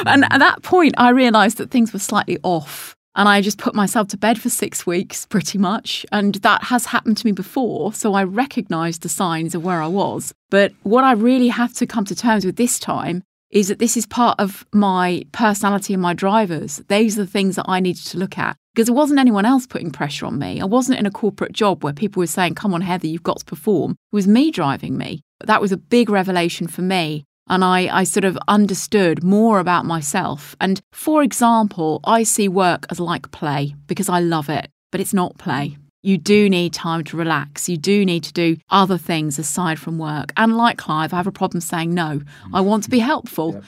and 0.04 0.26
at 0.30 0.40
that 0.40 0.58
point, 0.62 0.94
I 0.98 1.08
realised 1.08 1.56
that 1.56 1.70
things 1.70 1.94
were 1.94 1.98
slightly 1.98 2.36
off. 2.42 2.94
And 3.14 3.30
I 3.30 3.40
just 3.40 3.56
put 3.56 3.74
myself 3.74 4.08
to 4.08 4.18
bed 4.18 4.38
for 4.38 4.50
six 4.50 4.86
weeks, 4.86 5.24
pretty 5.24 5.56
much. 5.56 6.04
And 6.12 6.34
that 6.34 6.64
has 6.64 6.84
happened 6.84 7.16
to 7.16 7.26
me 7.26 7.32
before. 7.32 7.94
So 7.94 8.12
I 8.12 8.24
recognised 8.24 9.00
the 9.00 9.08
signs 9.08 9.54
of 9.54 9.64
where 9.64 9.80
I 9.80 9.88
was. 9.88 10.34
But 10.50 10.72
what 10.82 11.02
I 11.02 11.12
really 11.12 11.48
have 11.48 11.72
to 11.74 11.86
come 11.86 12.04
to 12.04 12.14
terms 12.14 12.44
with 12.44 12.56
this 12.56 12.78
time 12.78 13.24
is 13.50 13.68
that 13.68 13.78
this 13.78 13.96
is 13.96 14.06
part 14.06 14.38
of 14.38 14.64
my 14.72 15.24
personality 15.32 15.92
and 15.92 16.02
my 16.02 16.14
drivers. 16.14 16.82
These 16.88 17.18
are 17.18 17.24
the 17.24 17.30
things 17.30 17.56
that 17.56 17.66
I 17.68 17.80
needed 17.80 18.04
to 18.06 18.18
look 18.18 18.38
at 18.38 18.56
because 18.74 18.88
it 18.88 18.94
wasn't 18.94 19.20
anyone 19.20 19.44
else 19.44 19.66
putting 19.66 19.90
pressure 19.90 20.26
on 20.26 20.38
me. 20.38 20.60
I 20.60 20.64
wasn't 20.64 20.98
in 20.98 21.06
a 21.06 21.10
corporate 21.10 21.52
job 21.52 21.82
where 21.82 21.92
people 21.92 22.20
were 22.20 22.26
saying, 22.26 22.54
Come 22.54 22.74
on, 22.74 22.80
Heather, 22.80 23.08
you've 23.08 23.22
got 23.22 23.38
to 23.40 23.44
perform. 23.44 23.92
It 23.92 24.16
was 24.16 24.28
me 24.28 24.50
driving 24.50 24.96
me. 24.96 25.22
That 25.44 25.60
was 25.60 25.72
a 25.72 25.76
big 25.76 26.10
revelation 26.10 26.66
for 26.66 26.82
me. 26.82 27.24
And 27.48 27.64
I, 27.64 27.88
I 27.94 28.04
sort 28.04 28.24
of 28.24 28.38
understood 28.46 29.24
more 29.24 29.58
about 29.58 29.84
myself. 29.84 30.54
And 30.60 30.80
for 30.92 31.22
example, 31.24 32.00
I 32.04 32.22
see 32.22 32.46
work 32.46 32.86
as 32.90 33.00
like 33.00 33.32
play 33.32 33.74
because 33.88 34.08
I 34.08 34.20
love 34.20 34.48
it, 34.48 34.70
but 34.92 35.00
it's 35.00 35.14
not 35.14 35.36
play 35.36 35.76
you 36.02 36.16
do 36.16 36.48
need 36.48 36.72
time 36.72 37.04
to 37.04 37.16
relax. 37.16 37.68
You 37.68 37.76
do 37.76 38.04
need 38.04 38.24
to 38.24 38.32
do 38.32 38.56
other 38.70 38.96
things 38.96 39.38
aside 39.38 39.78
from 39.78 39.98
work. 39.98 40.32
And 40.36 40.56
like 40.56 40.78
Clive, 40.78 41.12
I 41.12 41.16
have 41.16 41.26
a 41.26 41.32
problem 41.32 41.60
saying 41.60 41.92
no. 41.92 42.22
I 42.54 42.60
want 42.60 42.84
to 42.84 42.90
be 42.90 43.00
helpful 43.00 43.62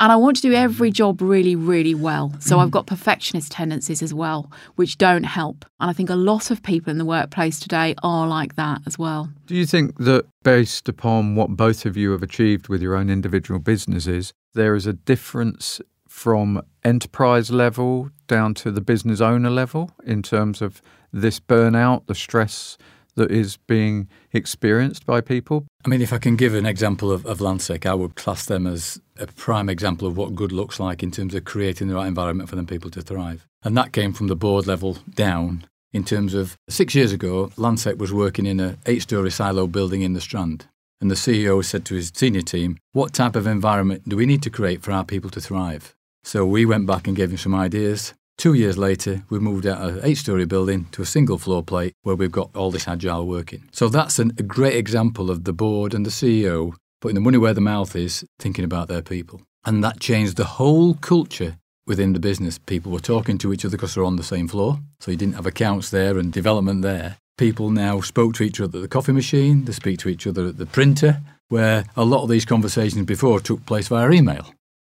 and 0.00 0.12
I 0.12 0.16
want 0.16 0.36
to 0.36 0.42
do 0.42 0.54
every 0.54 0.90
job 0.90 1.20
really, 1.20 1.56
really 1.56 1.94
well. 1.94 2.32
So 2.40 2.58
I've 2.58 2.70
got 2.70 2.86
perfectionist 2.86 3.52
tendencies 3.52 4.02
as 4.02 4.14
well, 4.14 4.50
which 4.76 4.96
don't 4.96 5.24
help. 5.24 5.64
And 5.78 5.90
I 5.90 5.92
think 5.92 6.08
a 6.08 6.16
lot 6.16 6.50
of 6.50 6.62
people 6.62 6.90
in 6.90 6.98
the 6.98 7.04
workplace 7.04 7.60
today 7.60 7.94
are 8.02 8.26
like 8.26 8.56
that 8.56 8.80
as 8.86 8.98
well. 8.98 9.28
Do 9.46 9.54
you 9.54 9.66
think 9.66 9.98
that 9.98 10.26
based 10.42 10.88
upon 10.88 11.34
what 11.34 11.50
both 11.50 11.84
of 11.84 11.96
you 11.96 12.12
have 12.12 12.22
achieved 12.22 12.68
with 12.68 12.80
your 12.80 12.94
own 12.96 13.10
individual 13.10 13.60
businesses, 13.60 14.32
there 14.54 14.74
is 14.74 14.86
a 14.86 14.92
difference 14.94 15.80
from 16.08 16.62
enterprise 16.84 17.50
level 17.50 18.10
down 18.26 18.54
to 18.54 18.70
the 18.70 18.80
business 18.80 19.20
owner 19.20 19.50
level 19.50 19.92
in 20.04 20.22
terms 20.22 20.62
of 20.62 20.82
this 21.12 21.40
burnout, 21.40 22.06
the 22.06 22.14
stress 22.14 22.76
that 23.16 23.30
is 23.30 23.56
being 23.68 24.08
experienced 24.32 25.06
by 25.06 25.20
people? 25.20 25.66
I 25.84 25.88
mean, 25.88 26.02
if 26.02 26.12
I 26.12 26.18
can 26.18 26.36
give 26.36 26.54
an 26.54 26.66
example 26.66 27.12
of, 27.12 27.24
of 27.26 27.38
Landsec, 27.38 27.86
I 27.86 27.94
would 27.94 28.16
class 28.16 28.46
them 28.46 28.66
as 28.66 29.00
a 29.18 29.26
prime 29.28 29.68
example 29.68 30.08
of 30.08 30.16
what 30.16 30.34
good 30.34 30.50
looks 30.50 30.80
like 30.80 31.02
in 31.02 31.10
terms 31.10 31.34
of 31.34 31.44
creating 31.44 31.88
the 31.88 31.94
right 31.94 32.08
environment 32.08 32.48
for 32.48 32.56
them 32.56 32.66
people 32.66 32.90
to 32.90 33.02
thrive. 33.02 33.46
And 33.62 33.76
that 33.76 33.92
came 33.92 34.12
from 34.12 34.26
the 34.26 34.36
board 34.36 34.66
level 34.66 34.98
down 35.14 35.66
in 35.94 36.02
terms 36.02 36.34
of 36.34 36.58
six 36.68 36.94
years 36.96 37.12
ago, 37.12 37.52
Landsec 37.56 37.98
was 37.98 38.12
working 38.12 38.46
in 38.46 38.58
an 38.58 38.78
eight 38.84 39.02
story 39.02 39.30
silo 39.30 39.68
building 39.68 40.02
in 40.02 40.12
the 40.12 40.20
Strand. 40.20 40.66
And 41.00 41.08
the 41.08 41.14
CEO 41.14 41.64
said 41.64 41.84
to 41.86 41.94
his 41.94 42.10
senior 42.12 42.42
team, 42.42 42.78
What 42.92 43.12
type 43.12 43.36
of 43.36 43.46
environment 43.46 44.08
do 44.08 44.16
we 44.16 44.26
need 44.26 44.42
to 44.42 44.50
create 44.50 44.82
for 44.82 44.90
our 44.90 45.04
people 45.04 45.30
to 45.30 45.40
thrive? 45.40 45.94
So 46.24 46.44
we 46.44 46.64
went 46.64 46.86
back 46.86 47.06
and 47.06 47.16
gave 47.16 47.30
him 47.30 47.36
some 47.36 47.54
ideas. 47.54 48.14
Two 48.36 48.54
years 48.54 48.76
later, 48.76 49.22
we 49.30 49.38
moved 49.38 49.66
out 49.66 49.80
of 49.80 49.96
an 49.98 50.00
eight 50.02 50.18
story 50.18 50.44
building 50.44 50.86
to 50.92 51.02
a 51.02 51.06
single 51.06 51.38
floor 51.38 51.62
plate 51.62 51.92
where 52.02 52.16
we've 52.16 52.32
got 52.32 52.50
all 52.56 52.70
this 52.70 52.88
agile 52.88 53.26
working. 53.26 53.68
So 53.70 53.88
that's 53.88 54.18
an, 54.18 54.32
a 54.38 54.42
great 54.42 54.74
example 54.74 55.30
of 55.30 55.44
the 55.44 55.52
board 55.52 55.94
and 55.94 56.04
the 56.04 56.10
CEO 56.10 56.74
putting 57.00 57.14
the 57.14 57.20
money 57.20 57.38
where 57.38 57.54
the 57.54 57.60
mouth 57.60 57.94
is, 57.94 58.24
thinking 58.38 58.64
about 58.64 58.88
their 58.88 59.02
people. 59.02 59.42
And 59.64 59.84
that 59.84 60.00
changed 60.00 60.36
the 60.36 60.44
whole 60.44 60.94
culture 60.94 61.58
within 61.86 62.14
the 62.14 62.18
business. 62.18 62.58
People 62.58 62.90
were 62.90 62.98
talking 62.98 63.38
to 63.38 63.52
each 63.52 63.64
other 63.64 63.76
because 63.76 63.94
they're 63.94 64.04
on 64.04 64.16
the 64.16 64.22
same 64.22 64.48
floor. 64.48 64.80
So 65.00 65.10
you 65.10 65.18
didn't 65.18 65.34
have 65.34 65.46
accounts 65.46 65.90
there 65.90 66.18
and 66.18 66.32
development 66.32 66.82
there. 66.82 67.18
people 67.36 67.70
now 67.70 68.00
spoke 68.00 68.34
to 68.34 68.42
each 68.42 68.60
other 68.60 68.78
at 68.78 68.82
the 68.82 68.88
coffee 68.88 69.12
machine, 69.12 69.64
they 69.64 69.72
speak 69.72 69.98
to 69.98 70.08
each 70.08 70.26
other 70.26 70.46
at 70.46 70.56
the 70.56 70.66
printer, 70.66 71.20
where 71.48 71.84
a 71.96 72.04
lot 72.04 72.22
of 72.22 72.28
these 72.28 72.44
conversations 72.44 73.04
before 73.04 73.40
took 73.40 73.64
place 73.66 73.88
via 73.88 74.10
email. 74.10 74.54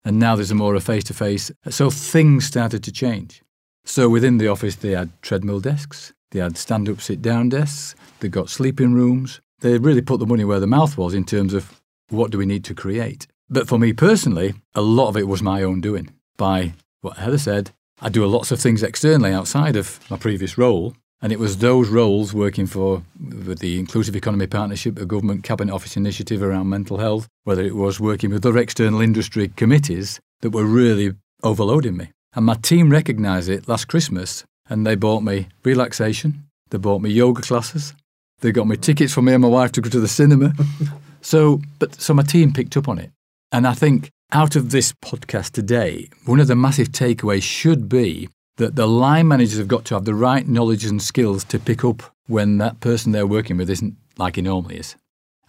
And 0.06 0.20
now 0.20 0.36
there's 0.36 0.52
a 0.52 0.56
more 0.56 0.80
face 0.80 1.04
to 1.06 1.14
face. 1.14 1.52
So 1.70 1.90
things 1.90 2.46
started 2.46 2.84
to 2.84 2.92
change. 2.92 3.42
So 3.84 4.08
within 4.08 4.38
the 4.38 4.48
office, 4.48 4.76
they 4.76 4.92
had 4.92 5.10
treadmill 5.22 5.60
desks, 5.60 6.14
they 6.32 6.40
had 6.40 6.58
stand 6.58 6.88
up, 6.88 7.02
sit 7.02 7.22
down 7.22 7.50
desks, 7.50 7.96
they 8.20 8.30
got 8.30 8.50
sleeping 8.50 8.94
rooms. 8.94 9.42
They 9.60 9.78
really 9.78 10.02
put 10.02 10.20
the 10.20 10.26
money 10.26 10.44
where 10.44 10.60
the 10.60 10.68
mouth 10.68 10.98
was 10.98 11.14
in 11.14 11.26
terms 11.26 11.54
of 11.54 11.82
what 12.10 12.32
do 12.32 12.38
we 12.38 12.46
need 12.46 12.64
to 12.66 12.74
create. 12.74 13.28
But 13.50 13.68
for 13.68 13.80
me 13.80 13.94
personally, 13.94 14.54
a 14.74 14.82
lot 14.82 15.10
of 15.10 15.18
it 15.18 15.28
was 15.28 15.42
my 15.42 15.64
own 15.64 15.82
doing. 15.82 16.14
By 16.38 16.74
what 17.02 17.18
Heather 17.18 17.38
said, 17.38 17.72
I 18.02 18.10
do 18.10 18.26
lots 18.26 18.52
of 18.52 18.60
things 18.60 18.84
externally 18.84 19.32
outside 19.32 19.76
of 19.76 20.00
my 20.10 20.18
previous 20.18 20.58
role. 20.58 20.96
And 21.22 21.32
it 21.32 21.40
was 21.40 21.58
those 21.58 21.90
roles 21.90 22.34
working 22.34 22.68
for 22.68 23.02
with 23.20 23.60
the 23.60 23.80
Inclusive 23.80 24.16
Economy 24.16 24.48
Partnership, 24.48 25.00
a 25.00 25.06
government 25.06 25.44
cabinet 25.44 25.74
office 25.74 25.98
initiative 25.98 26.44
around 26.44 26.70
mental 26.70 26.98
health, 26.98 27.28
whether 27.46 27.64
it 27.64 27.76
was 27.76 28.00
working 28.00 28.32
with 28.32 28.46
other 28.46 28.58
external 28.58 29.02
industry 29.02 29.48
committees 29.48 30.20
that 30.42 30.52
were 30.52 30.66
really 30.66 31.14
overloading 31.42 31.98
me. 31.98 32.10
And 32.36 32.46
my 32.46 32.56
team 32.56 32.90
recognised 32.90 33.50
it 33.50 33.68
last 33.68 33.86
Christmas 33.86 34.44
and 34.70 34.86
they 34.86 34.96
bought 34.96 35.22
me 35.22 35.48
relaxation, 35.64 36.48
they 36.70 36.78
bought 36.78 37.02
me 37.02 37.10
yoga 37.10 37.42
classes, 37.42 37.94
they 38.42 38.52
got 38.52 38.68
me 38.68 38.76
tickets 38.76 39.14
for 39.14 39.22
me 39.22 39.34
and 39.34 39.42
my 39.42 39.48
wife 39.48 39.72
to 39.74 39.82
go 39.82 39.90
to 39.90 40.00
the 40.00 40.08
cinema. 40.08 40.54
so 41.22 41.62
but 41.80 42.00
so 42.00 42.14
my 42.14 42.24
team 42.24 42.52
picked 42.52 42.76
up 42.76 42.90
on 42.90 43.00
it. 43.00 43.12
And 43.52 43.66
I 43.66 43.74
think 43.74 44.12
out 44.32 44.56
of 44.56 44.72
this 44.72 44.92
podcast 44.94 45.52
today, 45.52 46.10
one 46.26 46.40
of 46.40 46.48
the 46.48 46.56
massive 46.56 46.90
takeaways 46.90 47.44
should 47.44 47.88
be 47.88 48.28
that 48.58 48.76
the 48.76 48.88
line 48.88 49.28
managers 49.28 49.58
have 49.58 49.68
got 49.68 49.86
to 49.86 49.96
have 49.96 50.06
the 50.06 50.16
right 50.16 50.48
knowledge 50.48 50.86
and 50.86 51.02
skills 51.02 51.44
to 51.46 51.60
pick 51.60 51.84
up 51.84 52.04
when 52.28 52.58
that 52.58 52.80
person 52.80 53.12
they're 53.12 53.28
working 53.28 53.58
with 53.58 53.70
isn't 53.70 53.96
like 54.18 54.36
he 54.36 54.42
normally 54.42 54.78
is. 54.78 54.96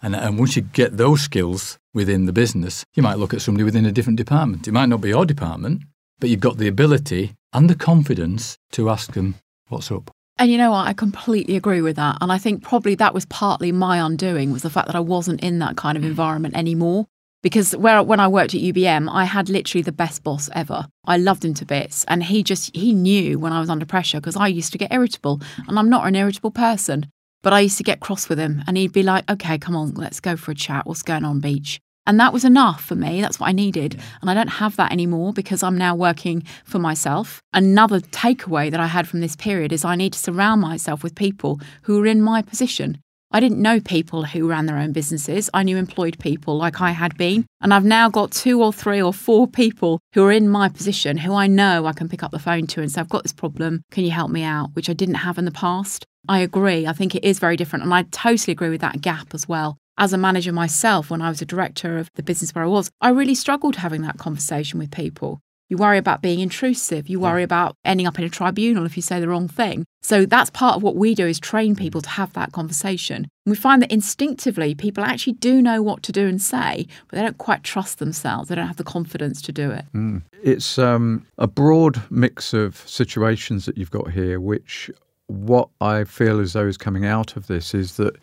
And, 0.01 0.15
and 0.15 0.37
once 0.37 0.55
you 0.55 0.61
get 0.61 0.97
those 0.97 1.21
skills 1.21 1.79
within 1.93 2.25
the 2.25 2.33
business, 2.33 2.85
you 2.93 3.01
might 3.01 3.17
look 3.17 3.33
at 3.33 3.41
somebody 3.41 3.63
within 3.63 3.85
a 3.85 3.91
different 3.91 4.17
department. 4.17 4.67
It 4.67 4.71
might 4.71 4.87
not 4.87 5.01
be 5.01 5.09
your 5.09 5.25
department, 5.25 5.83
but 6.19 6.29
you've 6.29 6.39
got 6.39 6.57
the 6.57 6.67
ability 6.67 7.33
and 7.53 7.69
the 7.69 7.75
confidence 7.75 8.57
to 8.73 8.89
ask 8.89 9.13
them, 9.13 9.35
what's 9.69 9.91
up? 9.91 10.11
And 10.37 10.51
you 10.51 10.57
know 10.59 10.71
what? 10.71 10.87
I 10.87 10.93
completely 10.93 11.55
agree 11.55 11.81
with 11.81 11.95
that. 11.95 12.17
And 12.21 12.31
I 12.31 12.37
think 12.37 12.61
probably 12.61 12.93
that 12.95 13.13
was 13.13 13.25
partly 13.25 13.71
my 13.71 13.97
undoing 13.97 14.51
was 14.51 14.61
the 14.61 14.69
fact 14.69 14.85
that 14.87 14.95
I 14.95 14.99
wasn't 14.99 15.41
in 15.41 15.57
that 15.59 15.77
kind 15.77 15.97
of 15.97 16.03
hmm. 16.03 16.09
environment 16.09 16.55
anymore 16.55 17.07
because 17.41 17.75
where 17.75 18.01
when 18.03 18.19
I 18.19 18.27
worked 18.27 18.55
at 18.55 18.61
UBM, 18.61 19.09
I 19.11 19.25
had 19.25 19.49
literally 19.49 19.81
the 19.81 19.91
best 19.91 20.23
boss 20.23 20.49
ever. 20.53 20.87
I 21.05 21.17
loved 21.17 21.45
him 21.45 21.53
to 21.55 21.65
bits, 21.65 22.03
and 22.07 22.23
he 22.23 22.43
just 22.43 22.75
he 22.75 22.93
knew 22.93 23.39
when 23.39 23.53
I 23.53 23.59
was 23.59 23.69
under 23.69 23.85
pressure 23.85 24.19
because 24.19 24.35
I 24.35 24.47
used 24.47 24.71
to 24.71 24.77
get 24.77 24.93
irritable, 24.93 25.41
and 25.67 25.77
I'm 25.77 25.89
not 25.89 26.07
an 26.07 26.15
irritable 26.15 26.51
person, 26.51 27.11
but 27.43 27.53
I 27.53 27.61
used 27.61 27.77
to 27.77 27.83
get 27.83 27.99
cross 27.99 28.29
with 28.29 28.39
him, 28.39 28.63
and 28.67 28.77
he'd 28.77 28.93
be 28.93 29.03
like, 29.03 29.29
"Okay, 29.29 29.57
come 29.57 29.75
on, 29.75 29.93
let's 29.93 30.19
go 30.19 30.35
for 30.35 30.51
a 30.51 30.55
chat. 30.55 30.85
What's 30.85 31.03
going 31.03 31.25
on, 31.25 31.39
Beach?" 31.39 31.79
And 32.07 32.19
that 32.21 32.31
was 32.31 32.45
enough 32.45 32.83
for 32.83 32.95
me. 32.95 33.21
That's 33.21 33.37
what 33.37 33.49
I 33.49 33.51
needed. 33.51 33.95
Yeah. 33.95 34.01
And 34.21 34.29
I 34.31 34.33
don't 34.33 34.47
have 34.47 34.77
that 34.77 34.93
anymore 34.93 35.33
because 35.33 35.61
I'm 35.61 35.77
now 35.77 35.93
working 35.93 36.43
for 36.63 36.79
myself. 36.79 37.41
Another 37.53 37.99
takeaway 37.99 38.71
that 38.71 38.79
I 38.79 38.87
had 38.87 39.09
from 39.09 39.19
this 39.19 39.35
period 39.35 39.73
is 39.73 39.83
I 39.83 39.97
need 39.97 40.13
to 40.13 40.19
surround 40.19 40.61
myself 40.61 41.03
with 41.03 41.15
people 41.15 41.59
who 41.81 42.01
are 42.01 42.07
in 42.07 42.21
my 42.21 42.41
position. 42.41 42.99
I 43.29 43.41
didn't 43.41 43.61
know 43.61 43.81
people 43.81 44.23
who 44.23 44.47
ran 44.47 44.67
their 44.67 44.77
own 44.77 44.93
businesses. 44.93 45.49
I 45.53 45.63
knew 45.63 45.77
employed 45.77 46.17
people 46.19 46.57
like 46.57 46.79
I 46.79 46.91
had 46.91 47.17
been. 47.17 47.45
And 47.59 47.73
I've 47.73 47.83
now 47.83 48.09
got 48.09 48.31
two 48.31 48.63
or 48.63 48.71
three 48.71 49.01
or 49.01 49.13
four 49.13 49.47
people 49.47 49.99
who 50.13 50.23
are 50.23 50.31
in 50.31 50.47
my 50.47 50.69
position 50.69 51.17
who 51.17 51.33
I 51.33 51.47
know 51.47 51.85
I 51.85 51.93
can 51.93 52.07
pick 52.07 52.23
up 52.23 52.31
the 52.31 52.39
phone 52.39 52.67
to 52.67 52.81
and 52.81 52.91
say, 52.91 53.01
I've 53.01 53.09
got 53.09 53.23
this 53.23 53.33
problem. 53.33 53.81
Can 53.91 54.05
you 54.05 54.11
help 54.11 54.31
me 54.31 54.43
out? 54.43 54.69
Which 54.73 54.89
I 54.89 54.93
didn't 54.93 55.15
have 55.15 55.37
in 55.37 55.45
the 55.45 55.51
past. 55.51 56.05
I 56.29 56.39
agree. 56.39 56.87
I 56.87 56.93
think 56.93 57.15
it 57.15 57.23
is 57.23 57.39
very 57.39 57.57
different. 57.57 57.83
And 57.83 57.93
I 57.93 58.03
totally 58.03 58.53
agree 58.53 58.69
with 58.69 58.81
that 58.81 59.01
gap 59.01 59.33
as 59.33 59.47
well. 59.47 59.77
As 59.97 60.13
a 60.13 60.17
manager 60.17 60.53
myself, 60.53 61.09
when 61.09 61.21
I 61.21 61.29
was 61.29 61.41
a 61.41 61.45
director 61.45 61.97
of 61.97 62.09
the 62.13 62.23
business 62.23 62.53
where 62.53 62.63
I 62.63 62.67
was, 62.67 62.89
I 63.01 63.09
really 63.09 63.35
struggled 63.35 63.77
having 63.77 64.03
that 64.03 64.19
conversation 64.19 64.79
with 64.79 64.91
people. 64.91 65.41
You 65.69 65.77
worry 65.77 65.97
about 65.97 66.21
being 66.21 66.39
intrusive. 66.39 67.09
You 67.09 67.19
worry 67.19 67.43
about 67.43 67.75
ending 67.83 68.07
up 68.07 68.17
in 68.17 68.23
a 68.23 68.29
tribunal 68.29 68.85
if 68.85 68.95
you 68.95 69.01
say 69.01 69.19
the 69.19 69.27
wrong 69.27 69.47
thing. 69.47 69.85
So 70.01 70.25
that's 70.25 70.49
part 70.49 70.77
of 70.77 70.83
what 70.83 70.95
we 70.95 71.13
do 71.13 71.27
is 71.27 71.39
train 71.39 71.75
people 71.75 72.01
to 72.01 72.09
have 72.09 72.31
that 72.33 72.53
conversation. 72.53 73.27
And 73.45 73.51
we 73.51 73.55
find 73.55 73.81
that 73.81 73.91
instinctively 73.91 74.75
people 74.75 75.03
actually 75.03 75.33
do 75.33 75.61
know 75.61 75.81
what 75.81 76.03
to 76.03 76.13
do 76.13 76.25
and 76.27 76.41
say, 76.41 76.87
but 77.07 77.17
they 77.17 77.21
don't 77.21 77.37
quite 77.37 77.63
trust 77.63 77.99
themselves. 77.99 78.47
They 78.47 78.55
don't 78.55 78.67
have 78.67 78.77
the 78.77 78.85
confidence 78.85 79.41
to 79.41 79.51
do 79.51 79.71
it. 79.71 79.85
Mm. 79.93 80.21
It's 80.41 80.79
um, 80.79 81.25
a 81.37 81.47
broad 81.47 82.01
mix 82.09 82.53
of 82.53 82.77
situations 82.87 83.65
that 83.65 83.77
you've 83.77 83.91
got 83.91 84.11
here, 84.11 84.39
which 84.39 84.89
what 85.27 85.67
I 85.81 86.05
feel 86.05 86.39
as 86.39 86.53
though 86.53 86.67
is 86.67 86.77
coming 86.77 87.05
out 87.05 87.35
of 87.35 87.47
this 87.47 87.73
is 87.73 87.97
that 87.97 88.15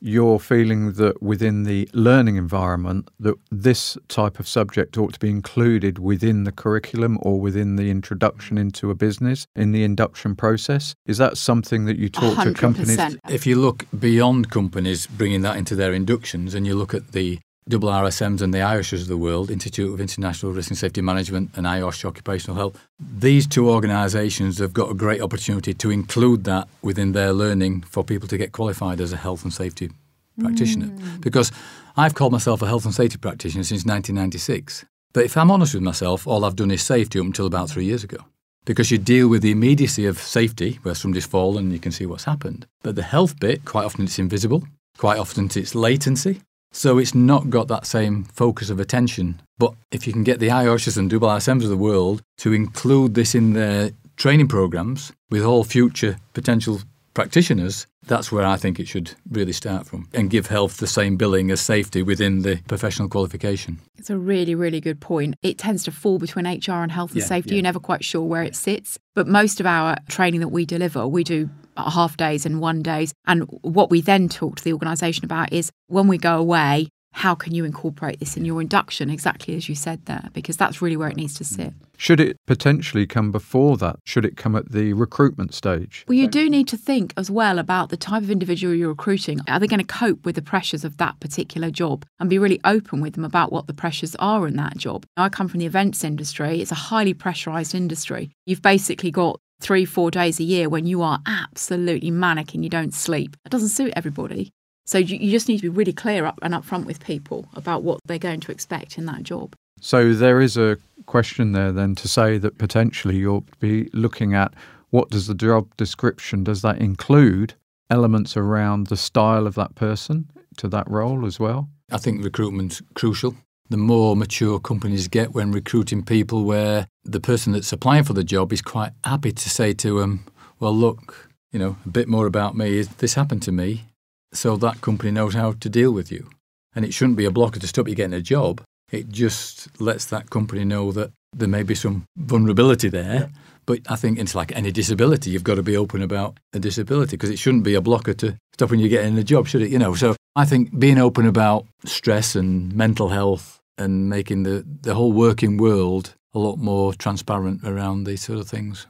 you're 0.00 0.38
feeling 0.38 0.92
that 0.94 1.22
within 1.22 1.64
the 1.64 1.88
learning 1.92 2.36
environment 2.36 3.08
that 3.20 3.34
this 3.50 3.96
type 4.08 4.38
of 4.38 4.48
subject 4.48 4.96
ought 4.98 5.14
to 5.14 5.18
be 5.18 5.30
included 5.30 5.98
within 5.98 6.44
the 6.44 6.52
curriculum 6.52 7.18
or 7.22 7.40
within 7.40 7.76
the 7.76 7.90
introduction 7.90 8.58
into 8.58 8.90
a 8.90 8.94
business 8.94 9.46
in 9.56 9.72
the 9.72 9.84
induction 9.84 10.34
process? 10.36 10.94
Is 11.06 11.18
that 11.18 11.36
something 11.36 11.84
that 11.86 11.98
you 11.98 12.08
talk 12.08 12.36
100%. 12.38 12.44
to 12.44 12.54
companies 12.54 13.16
if 13.28 13.46
you 13.46 13.56
look 13.56 13.86
beyond 13.98 14.50
companies 14.50 15.06
bringing 15.06 15.42
that 15.42 15.56
into 15.56 15.74
their 15.74 15.92
inductions 15.92 16.54
and 16.54 16.66
you 16.66 16.74
look 16.74 16.94
at 16.94 17.12
the 17.12 17.38
double 17.68 17.88
RSMs 17.88 18.42
and 18.42 18.54
the 18.54 18.58
IOSHs 18.58 19.02
of 19.02 19.08
the 19.08 19.16
world, 19.16 19.50
Institute 19.50 19.92
of 19.92 20.00
International 20.00 20.52
Risk 20.52 20.70
and 20.70 20.78
Safety 20.78 21.00
Management 21.00 21.50
and 21.56 21.66
IOSH 21.66 22.04
Occupational 22.04 22.56
Health, 22.56 22.78
these 23.00 23.46
two 23.46 23.68
organisations 23.68 24.58
have 24.58 24.72
got 24.72 24.90
a 24.90 24.94
great 24.94 25.20
opportunity 25.20 25.74
to 25.74 25.90
include 25.90 26.44
that 26.44 26.68
within 26.82 27.12
their 27.12 27.32
learning 27.32 27.82
for 27.82 28.04
people 28.04 28.28
to 28.28 28.38
get 28.38 28.52
qualified 28.52 29.00
as 29.00 29.12
a 29.12 29.16
health 29.16 29.42
and 29.42 29.52
safety 29.52 29.90
practitioner. 30.38 30.86
Mm. 30.86 31.20
Because 31.20 31.50
I've 31.96 32.14
called 32.14 32.32
myself 32.32 32.62
a 32.62 32.66
health 32.66 32.84
and 32.84 32.94
safety 32.94 33.18
practitioner 33.18 33.64
since 33.64 33.84
1996. 33.84 34.84
But 35.12 35.24
if 35.24 35.36
I'm 35.36 35.50
honest 35.50 35.74
with 35.74 35.82
myself, 35.82 36.26
all 36.26 36.44
I've 36.44 36.56
done 36.56 36.70
is 36.70 36.82
safety 36.82 37.18
up 37.18 37.26
until 37.26 37.46
about 37.46 37.70
three 37.70 37.86
years 37.86 38.04
ago. 38.04 38.18
Because 38.64 38.90
you 38.90 38.98
deal 38.98 39.28
with 39.28 39.42
the 39.42 39.50
immediacy 39.50 40.06
of 40.06 40.18
safety, 40.18 40.78
where 40.82 40.94
somebody's 40.94 41.26
fallen 41.26 41.64
and 41.64 41.72
you 41.72 41.78
can 41.78 41.92
see 41.92 42.04
what's 42.04 42.24
happened. 42.24 42.66
But 42.82 42.96
the 42.96 43.02
health 43.02 43.40
bit, 43.40 43.64
quite 43.64 43.84
often 43.84 44.04
it's 44.04 44.18
invisible, 44.18 44.64
quite 44.98 45.18
often 45.18 45.48
it's 45.54 45.74
latency. 45.74 46.42
So 46.76 46.98
it's 46.98 47.14
not 47.14 47.48
got 47.48 47.68
that 47.68 47.86
same 47.86 48.24
focus 48.24 48.68
of 48.68 48.78
attention. 48.78 49.40
But 49.56 49.72
if 49.90 50.06
you 50.06 50.12
can 50.12 50.24
get 50.24 50.40
the 50.40 50.48
IOSHs 50.48 50.98
and 50.98 51.08
double 51.08 51.28
RSMs 51.28 51.62
of 51.62 51.70
the 51.70 51.76
world 51.76 52.20
to 52.36 52.52
include 52.52 53.14
this 53.14 53.34
in 53.34 53.54
their 53.54 53.92
training 54.16 54.48
programs 54.48 55.10
with 55.30 55.42
all 55.42 55.64
future 55.64 56.18
potential 56.34 56.80
practitioners, 57.14 57.86
that's 58.02 58.30
where 58.30 58.44
I 58.44 58.58
think 58.58 58.78
it 58.78 58.88
should 58.88 59.12
really 59.30 59.52
start 59.52 59.86
from 59.86 60.10
and 60.12 60.28
give 60.28 60.48
health 60.48 60.76
the 60.76 60.86
same 60.86 61.16
billing 61.16 61.50
as 61.50 61.62
safety 61.62 62.02
within 62.02 62.42
the 62.42 62.60
professional 62.68 63.08
qualification. 63.08 63.78
It's 63.96 64.10
a 64.10 64.18
really, 64.18 64.54
really 64.54 64.82
good 64.82 65.00
point. 65.00 65.36
It 65.42 65.56
tends 65.56 65.82
to 65.84 65.90
fall 65.90 66.18
between 66.18 66.44
HR 66.44 66.82
and 66.82 66.92
health 66.92 67.12
and 67.12 67.22
yeah, 67.22 67.26
safety. 67.26 67.52
Yeah. 67.52 67.56
You're 67.56 67.62
never 67.62 67.80
quite 67.80 68.04
sure 68.04 68.20
where 68.20 68.42
it 68.42 68.54
sits. 68.54 68.98
But 69.14 69.26
most 69.26 69.60
of 69.60 69.66
our 69.66 69.96
training 70.10 70.40
that 70.40 70.48
we 70.48 70.66
deliver, 70.66 71.08
we 71.08 71.24
do 71.24 71.48
Uh, 71.76 71.90
half 71.90 72.16
days 72.16 72.46
and 72.46 72.60
one 72.60 72.82
days. 72.82 73.12
And 73.26 73.42
what 73.62 73.90
we 73.90 74.00
then 74.00 74.28
talk 74.28 74.56
to 74.56 74.64
the 74.64 74.72
organisation 74.72 75.24
about 75.24 75.52
is 75.52 75.70
when 75.88 76.08
we 76.08 76.18
go 76.18 76.38
away, 76.38 76.88
how 77.12 77.34
can 77.34 77.54
you 77.54 77.64
incorporate 77.64 78.20
this 78.20 78.36
in 78.36 78.44
your 78.44 78.60
induction, 78.60 79.08
exactly 79.08 79.56
as 79.56 79.70
you 79.70 79.74
said 79.74 80.04
there, 80.04 80.28
because 80.34 80.58
that's 80.58 80.82
really 80.82 80.98
where 80.98 81.08
it 81.08 81.16
needs 81.16 81.32
to 81.34 81.44
sit. 81.44 81.72
Should 81.96 82.20
it 82.20 82.36
potentially 82.46 83.06
come 83.06 83.32
before 83.32 83.78
that? 83.78 83.96
Should 84.04 84.26
it 84.26 84.36
come 84.36 84.54
at 84.54 84.70
the 84.70 84.92
recruitment 84.92 85.54
stage? 85.54 86.04
Well, 86.06 86.18
you 86.18 86.28
do 86.28 86.50
need 86.50 86.68
to 86.68 86.76
think 86.76 87.14
as 87.16 87.30
well 87.30 87.58
about 87.58 87.88
the 87.88 87.96
type 87.96 88.22
of 88.22 88.30
individual 88.30 88.74
you're 88.74 88.90
recruiting. 88.90 89.40
Are 89.48 89.58
they 89.58 89.66
going 89.66 89.80
to 89.80 89.86
cope 89.86 90.26
with 90.26 90.34
the 90.34 90.42
pressures 90.42 90.84
of 90.84 90.98
that 90.98 91.18
particular 91.18 91.70
job 91.70 92.04
and 92.20 92.28
be 92.28 92.38
really 92.38 92.60
open 92.64 93.00
with 93.00 93.14
them 93.14 93.24
about 93.24 93.50
what 93.50 93.66
the 93.66 93.72
pressures 93.72 94.14
are 94.16 94.46
in 94.46 94.56
that 94.56 94.76
job? 94.76 95.06
I 95.16 95.30
come 95.30 95.48
from 95.48 95.60
the 95.60 95.66
events 95.66 96.04
industry, 96.04 96.60
it's 96.60 96.72
a 96.72 96.74
highly 96.74 97.14
pressurized 97.14 97.74
industry. 97.74 98.30
You've 98.44 98.62
basically 98.62 99.10
got 99.10 99.40
three, 99.60 99.84
four 99.84 100.10
days 100.10 100.38
a 100.40 100.44
year 100.44 100.68
when 100.68 100.86
you 100.86 101.02
are 101.02 101.20
absolutely 101.26 102.10
manic 102.10 102.54
and 102.54 102.62
you 102.62 102.70
don't 102.70 102.94
sleep. 102.94 103.36
It 103.44 103.50
doesn't 103.50 103.70
suit 103.70 103.92
everybody. 103.96 104.50
So 104.84 104.98
you, 104.98 105.16
you 105.16 105.30
just 105.30 105.48
need 105.48 105.56
to 105.56 105.62
be 105.62 105.68
really 105.68 105.92
clear 105.92 106.24
up 106.26 106.38
and 106.42 106.54
upfront 106.54 106.84
with 106.86 107.04
people 107.04 107.46
about 107.54 107.82
what 107.82 108.00
they're 108.06 108.18
going 108.18 108.40
to 108.40 108.52
expect 108.52 108.98
in 108.98 109.06
that 109.06 109.22
job. 109.24 109.54
So 109.80 110.14
there 110.14 110.40
is 110.40 110.56
a 110.56 110.78
question 111.06 111.52
there 111.52 111.72
then 111.72 111.94
to 111.96 112.08
say 112.08 112.38
that 112.38 112.58
potentially 112.58 113.16
you'll 113.16 113.44
be 113.60 113.90
looking 113.92 114.34
at 114.34 114.54
what 114.90 115.10
does 115.10 115.26
the 115.26 115.34
job 115.34 115.76
description 115.76 116.44
does 116.44 116.62
that 116.62 116.78
include 116.78 117.54
elements 117.90 118.36
around 118.36 118.86
the 118.86 118.96
style 118.96 119.46
of 119.46 119.54
that 119.56 119.74
person 119.74 120.30
to 120.56 120.68
that 120.68 120.88
role 120.88 121.26
as 121.26 121.38
well? 121.38 121.68
I 121.90 121.98
think 121.98 122.24
recruitment's 122.24 122.80
crucial. 122.94 123.34
The 123.68 123.76
more 123.76 124.14
mature 124.14 124.60
companies 124.60 125.08
get 125.08 125.34
when 125.34 125.50
recruiting 125.50 126.04
people 126.04 126.44
where 126.44 126.86
the 127.04 127.20
person 127.20 127.52
that's 127.52 127.72
applying 127.72 128.04
for 128.04 128.12
the 128.12 128.22
job 128.22 128.52
is 128.52 128.62
quite 128.62 128.92
happy 129.02 129.32
to 129.32 129.50
say 129.50 129.72
to 129.74 129.98
them, 129.98 130.24
well, 130.60 130.74
look, 130.74 131.30
you 131.52 131.58
know, 131.58 131.76
a 131.84 131.88
bit 131.88 132.06
more 132.08 132.26
about 132.26 132.56
me. 132.56 132.82
This 132.82 133.14
happened 133.14 133.42
to 133.42 133.52
me 133.52 133.86
so 134.32 134.56
that 134.56 134.80
company 134.80 135.10
knows 135.10 135.34
how 135.34 135.52
to 135.52 135.68
deal 135.68 135.90
with 135.90 136.12
you. 136.12 136.28
And 136.74 136.84
it 136.84 136.94
shouldn't 136.94 137.16
be 137.16 137.24
a 137.24 137.30
blocker 137.30 137.58
to 137.58 137.66
stop 137.66 137.88
you 137.88 137.94
getting 137.94 138.14
a 138.14 138.20
job. 138.20 138.62
It 138.92 139.08
just 139.08 139.80
lets 139.80 140.04
that 140.06 140.30
company 140.30 140.64
know 140.64 140.92
that 140.92 141.10
there 141.32 141.48
may 141.48 141.62
be 141.62 141.74
some 141.74 142.04
vulnerability 142.16 142.88
there, 142.88 143.30
But 143.66 143.80
I 143.88 143.96
think 143.96 144.18
it's 144.18 144.34
like 144.34 144.54
any 144.54 144.70
disability, 144.70 145.30
you've 145.30 145.44
got 145.44 145.56
to 145.56 145.62
be 145.62 145.76
open 145.76 146.00
about 146.02 146.38
a 146.52 146.58
disability 146.58 147.16
because 147.16 147.30
it 147.30 147.38
shouldn't 147.38 147.64
be 147.64 147.74
a 147.74 147.80
blocker 147.80 148.14
to 148.14 148.36
stopping 148.54 148.78
you 148.78 148.88
getting 148.88 149.18
a 149.18 149.24
job, 149.24 149.48
should 149.48 149.62
it? 149.62 149.70
You 149.70 149.78
know, 149.78 149.94
so 149.94 150.14
I 150.36 150.44
think 150.44 150.78
being 150.78 150.98
open 150.98 151.26
about 151.26 151.66
stress 151.84 152.36
and 152.36 152.72
mental 152.74 153.08
health 153.08 153.60
and 153.76 154.08
making 154.08 154.44
the, 154.44 154.64
the 154.82 154.94
whole 154.94 155.12
working 155.12 155.56
world 155.56 156.14
a 156.32 156.38
lot 156.38 156.56
more 156.58 156.94
transparent 156.94 157.64
around 157.64 158.04
these 158.04 158.22
sort 158.22 158.38
of 158.38 158.48
things. 158.48 158.86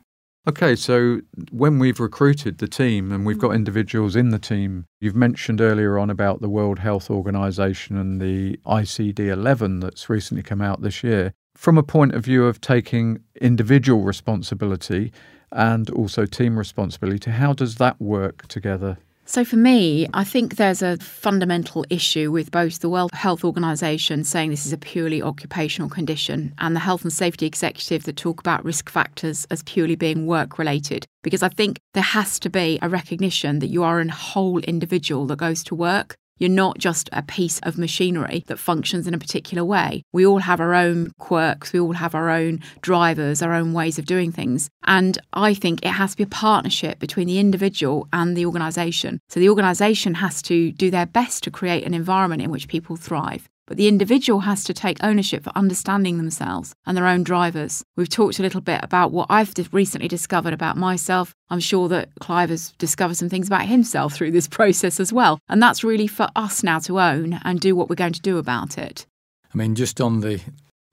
Okay, 0.48 0.76
so 0.76 1.22
when 1.50 1.80
we've 1.80 1.98
recruited 1.98 2.58
the 2.58 2.68
team 2.68 3.10
and 3.10 3.26
we've 3.26 3.38
got 3.38 3.50
individuals 3.50 4.14
in 4.14 4.28
the 4.28 4.38
team, 4.38 4.84
you've 5.00 5.16
mentioned 5.16 5.60
earlier 5.60 5.98
on 5.98 6.08
about 6.08 6.40
the 6.40 6.48
World 6.48 6.78
Health 6.78 7.10
Organization 7.10 7.96
and 7.96 8.20
the 8.20 8.56
ICD 8.64 9.18
11 9.18 9.80
that's 9.80 10.08
recently 10.08 10.44
come 10.44 10.62
out 10.62 10.82
this 10.82 11.02
year. 11.02 11.32
From 11.56 11.78
a 11.78 11.82
point 11.82 12.14
of 12.14 12.24
view 12.24 12.44
of 12.44 12.60
taking 12.60 13.20
individual 13.40 14.02
responsibility 14.02 15.10
and 15.50 15.88
also 15.90 16.26
team 16.26 16.58
responsibility, 16.58 17.30
how 17.30 17.54
does 17.54 17.76
that 17.76 18.00
work 18.00 18.46
together? 18.46 18.98
So, 19.28 19.44
for 19.44 19.56
me, 19.56 20.06
I 20.14 20.22
think 20.22 20.54
there's 20.54 20.82
a 20.82 20.98
fundamental 20.98 21.84
issue 21.90 22.30
with 22.30 22.52
both 22.52 22.78
the 22.78 22.88
World 22.88 23.10
Health 23.12 23.42
Organization 23.42 24.22
saying 24.22 24.50
this 24.50 24.66
is 24.66 24.72
a 24.72 24.78
purely 24.78 25.20
occupational 25.20 25.90
condition 25.90 26.54
and 26.58 26.76
the 26.76 26.80
Health 26.80 27.02
and 27.02 27.12
Safety 27.12 27.44
Executive 27.44 28.04
that 28.04 28.16
talk 28.16 28.38
about 28.38 28.64
risk 28.64 28.88
factors 28.88 29.44
as 29.50 29.64
purely 29.64 29.96
being 29.96 30.26
work 30.26 30.58
related. 30.58 31.06
Because 31.24 31.42
I 31.42 31.48
think 31.48 31.80
there 31.92 32.04
has 32.04 32.38
to 32.38 32.50
be 32.50 32.78
a 32.80 32.88
recognition 32.88 33.58
that 33.58 33.66
you 33.66 33.82
are 33.82 33.98
a 33.98 34.08
whole 34.12 34.60
individual 34.60 35.26
that 35.26 35.38
goes 35.38 35.64
to 35.64 35.74
work 35.74 36.16
you're 36.38 36.50
not 36.50 36.78
just 36.78 37.08
a 37.12 37.22
piece 37.22 37.58
of 37.60 37.78
machinery 37.78 38.44
that 38.46 38.58
functions 38.58 39.06
in 39.06 39.14
a 39.14 39.18
particular 39.18 39.64
way. 39.64 40.02
We 40.12 40.26
all 40.26 40.38
have 40.38 40.60
our 40.60 40.74
own 40.74 41.12
quirks, 41.18 41.72
we 41.72 41.80
all 41.80 41.94
have 41.94 42.14
our 42.14 42.30
own 42.30 42.60
drivers, 42.80 43.42
our 43.42 43.54
own 43.54 43.72
ways 43.72 43.98
of 43.98 44.06
doing 44.06 44.32
things. 44.32 44.68
And 44.84 45.18
I 45.32 45.54
think 45.54 45.84
it 45.84 45.90
has 45.90 46.12
to 46.12 46.18
be 46.18 46.24
a 46.24 46.28
partnership 46.28 46.98
between 46.98 47.26
the 47.26 47.38
individual 47.38 48.08
and 48.12 48.36
the 48.36 48.46
organisation. 48.46 49.20
So 49.28 49.40
the 49.40 49.48
organisation 49.48 50.14
has 50.14 50.42
to 50.42 50.72
do 50.72 50.90
their 50.90 51.06
best 51.06 51.42
to 51.44 51.50
create 51.50 51.84
an 51.84 51.94
environment 51.94 52.42
in 52.42 52.50
which 52.50 52.68
people 52.68 52.96
thrive. 52.96 53.48
But 53.66 53.76
the 53.76 53.88
individual 53.88 54.40
has 54.40 54.62
to 54.64 54.74
take 54.74 55.02
ownership 55.02 55.42
for 55.42 55.52
understanding 55.56 56.18
themselves 56.18 56.74
and 56.86 56.96
their 56.96 57.06
own 57.06 57.24
drivers. 57.24 57.84
We've 57.96 58.08
talked 58.08 58.38
a 58.38 58.42
little 58.42 58.60
bit 58.60 58.80
about 58.82 59.10
what 59.10 59.26
I've 59.28 59.52
recently 59.72 60.08
discovered 60.08 60.52
about 60.52 60.76
myself. 60.76 61.34
I'm 61.50 61.60
sure 61.60 61.88
that 61.88 62.10
Clive 62.20 62.50
has 62.50 62.72
discovered 62.78 63.16
some 63.16 63.28
things 63.28 63.48
about 63.48 63.66
himself 63.66 64.14
through 64.14 64.30
this 64.30 64.48
process 64.58 65.00
as 65.00 65.12
well. 65.12 65.40
And 65.48 65.62
that's 65.62 65.82
really 65.82 66.06
for 66.06 66.28
us 66.36 66.62
now 66.62 66.78
to 66.80 67.00
own 67.00 67.40
and 67.44 67.60
do 67.60 67.74
what 67.74 67.88
we're 67.88 67.96
going 67.96 68.12
to 68.12 68.20
do 68.20 68.38
about 68.38 68.78
it. 68.78 69.06
I 69.52 69.56
mean, 69.56 69.74
just 69.74 70.00
on 70.00 70.20
the 70.20 70.40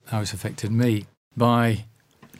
how 0.06 0.20
it's 0.20 0.32
affected 0.32 0.70
me, 0.70 1.06
by 1.36 1.84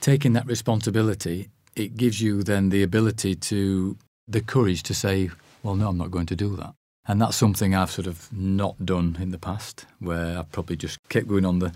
taking 0.00 0.34
that 0.34 0.46
responsibility, 0.46 1.48
it 1.76 1.96
gives 1.96 2.20
you 2.20 2.42
then 2.42 2.68
the 2.68 2.82
ability 2.82 3.34
to, 3.34 3.96
the 4.28 4.40
courage 4.40 4.82
to 4.84 4.94
say, 4.94 5.30
well, 5.62 5.74
no, 5.74 5.88
I'm 5.88 5.98
not 5.98 6.10
going 6.10 6.26
to 6.26 6.36
do 6.36 6.56
that. 6.56 6.74
And 7.06 7.20
that's 7.20 7.36
something 7.36 7.74
I've 7.74 7.90
sort 7.90 8.06
of 8.06 8.32
not 8.32 8.84
done 8.84 9.18
in 9.20 9.30
the 9.30 9.38
past, 9.38 9.84
where 9.98 10.38
I've 10.38 10.50
probably 10.52 10.76
just 10.76 10.98
kept 11.10 11.28
going 11.28 11.44
on 11.44 11.58
the 11.58 11.72